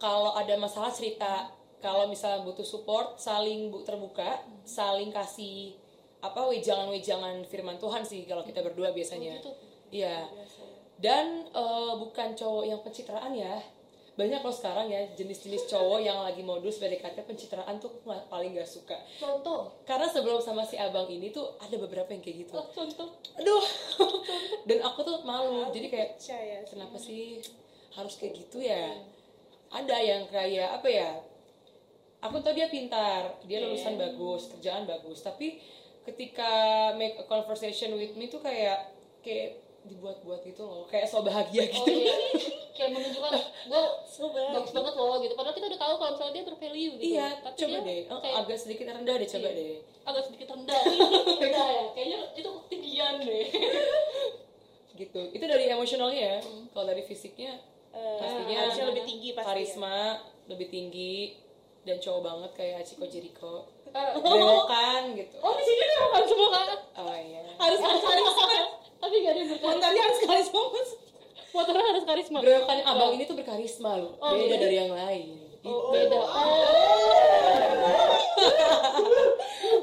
[0.00, 5.76] Kalau ada masalah cerita, kalau misalnya butuh support, saling bu- terbuka, saling kasih
[6.24, 9.36] apa wejangan-wejangan firman Tuhan sih kalau kita berdua biasanya.
[9.92, 10.16] Iya.
[10.96, 13.60] Dan eh, bukan cowok yang pencitraan ya.
[14.14, 18.94] Banyak loh sekarang ya jenis-jenis cowok yang lagi modus PDKT pencitraan tuh paling gak suka.
[19.18, 22.54] contoh Karena sebelum sama si abang ini tuh ada beberapa yang kayak gitu.
[22.54, 23.10] oh, contoh
[23.42, 23.64] Aduh.
[24.70, 25.66] Dan aku tuh malu.
[25.74, 27.42] Jadi kayak percaya kenapa sih
[27.98, 29.02] harus kayak gitu ya?
[29.74, 31.10] Ada yang kayak apa ya?
[32.22, 35.60] Aku tahu dia pintar, dia lulusan bagus, kerjaan bagus, tapi
[36.08, 36.48] ketika
[36.96, 41.84] make a conversation with me tuh kayak kayak dibuat-buat gitu loh, kayak so bahagia oh
[41.84, 41.90] gitu.
[41.92, 42.16] iya
[42.74, 43.32] kayak menunjukkan
[43.64, 44.50] gue Sobat.
[44.52, 47.56] bagus banget loh gitu padahal kita udah tahu kalau misalnya dia bervalue gitu Iya, tapi
[47.56, 49.54] coba dia deh, Eh, kayak agak sedikit rendah deh, coba Iya.
[49.54, 49.74] deh.
[50.04, 50.80] agak sedikit rendah
[51.40, 53.46] rendah ya kayaknya itu ketinggian deh
[54.94, 55.20] Gitu.
[55.28, 56.38] Itu dari emosionalnya ya.
[56.70, 57.58] Kalau dari fisiknya
[57.90, 59.50] Eh, pastinya harusnya lebih tinggi pasti ya.
[59.52, 59.98] karisma
[60.46, 61.34] lebih tinggi
[61.80, 63.54] dan cowok banget kayak Achiko Jericho.
[63.86, 65.34] Eh, Brewokan gitu.
[65.38, 67.42] oh di sini bukan semua kan Oh iya.
[67.54, 68.44] harus harus karisma
[68.96, 70.90] tapi gak ada yang berkarisma harus karisma Mas.
[71.54, 74.18] Motornya harus karisma Brewokan abang ini tuh berkarisma loh.
[74.18, 74.58] Oh, Beda iya?
[74.58, 75.26] dari yang lain.
[75.64, 76.60] oh, beda oh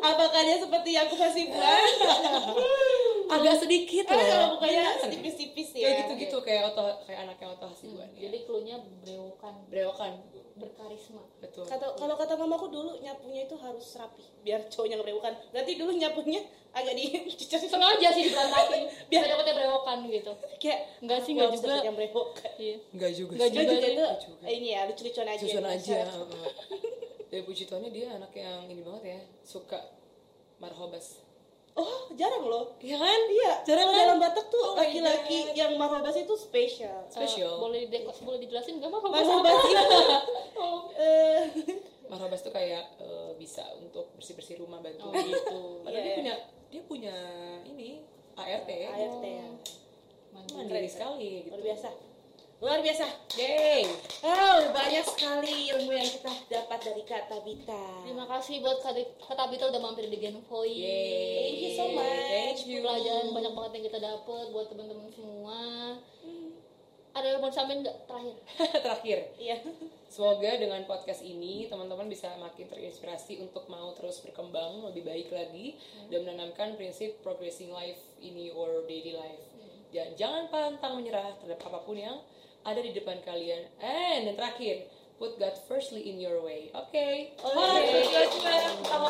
[0.14, 1.90] apakah dia seperti yang aku masih buat
[3.32, 4.50] Agak sedikit eh kalau loh.
[4.54, 8.10] bukannya tipis-tipis ya Kayak gitu-gitu kayak oto kayak anaknya Oto Hasibuan.
[8.12, 8.28] ya.
[8.28, 10.14] jadi cluenya brewokan Brewokan.
[10.52, 11.64] berkarisma Betul.
[11.64, 15.92] kata kalau kata mamaku dulu nyapunya itu harus rapi biar cowoknya nggak berewokan berarti dulu
[15.94, 17.04] nyapunya agak di
[17.72, 21.74] sengaja sih diberantakin biar dapetnya brewokan gitu kayak Enggak sih, enggak juga.
[21.82, 24.06] yang berewokan iya Enggak juga Enggak juga juga itu
[24.52, 25.98] ini ya lucu-lucuan aja ya, aja.
[27.32, 29.80] Dari puji Tuhannya dia anak yang ini banget ya, suka
[30.60, 31.16] marhobas.
[31.74, 33.22] Oh jarang loh Iya kan?
[33.28, 33.98] iya Jarang kan?
[33.98, 35.56] dalam Batak tuh Oh laki-laki God.
[35.56, 37.48] yang marhobas itu spesial Spesial.
[37.50, 40.00] Eh, boleh di boleh dijelasin nggak apa marhobas itu
[40.98, 41.42] eh,
[42.06, 45.62] Marhobas tuh kayak eh, bisa untuk bersih-bersih rumah bantu Oh, gitu.
[45.82, 46.18] Padahal dia Iya.
[46.18, 46.36] punya
[46.68, 47.16] dia punya
[47.66, 48.04] ini
[48.34, 48.68] ART.
[48.68, 49.48] ART ya
[50.32, 51.52] Mandiri sekali gitu.
[51.52, 51.88] luar biasa
[52.62, 53.10] luar biasa
[53.42, 53.90] Yay.
[54.22, 59.66] oh banyak sekali ilmu yang kita dapat dari Kak Tabita Terima kasih buat Kak Tabita
[59.74, 60.78] udah mampir di Gen Voice.
[60.78, 61.42] Yay.
[61.42, 62.30] Thank you so much.
[62.30, 62.86] Thank you.
[62.86, 65.60] Pelajaran banyak banget yang kita dapat buat teman-teman semua.
[67.18, 68.36] Ada yang mau disampaikan nggak terakhir?
[68.86, 69.58] Terakhir, iya
[70.08, 75.76] semoga dengan podcast ini teman-teman bisa makin terinspirasi untuk mau terus berkembang lebih baik lagi
[76.08, 79.44] dan menanamkan prinsip progressing life in your daily life.
[79.92, 82.16] Dan jangan pantang menyerah terhadap apa pun yang
[82.66, 83.70] ada di depan kalian.
[83.82, 84.90] And dan terakhir,
[85.22, 86.70] put God firstly in your way.
[86.74, 87.38] Oke.
[87.42, 87.94] Oke,
[88.86, 89.10] sama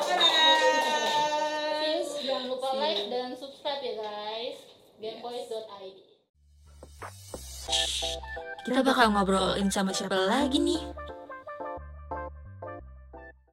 [1.82, 4.58] Please jangan lupa like dan subscribe ya guys.
[5.02, 5.98] Genvoice.id.
[8.62, 10.82] Kita bakal ngobrolin sama siapa lagi nih?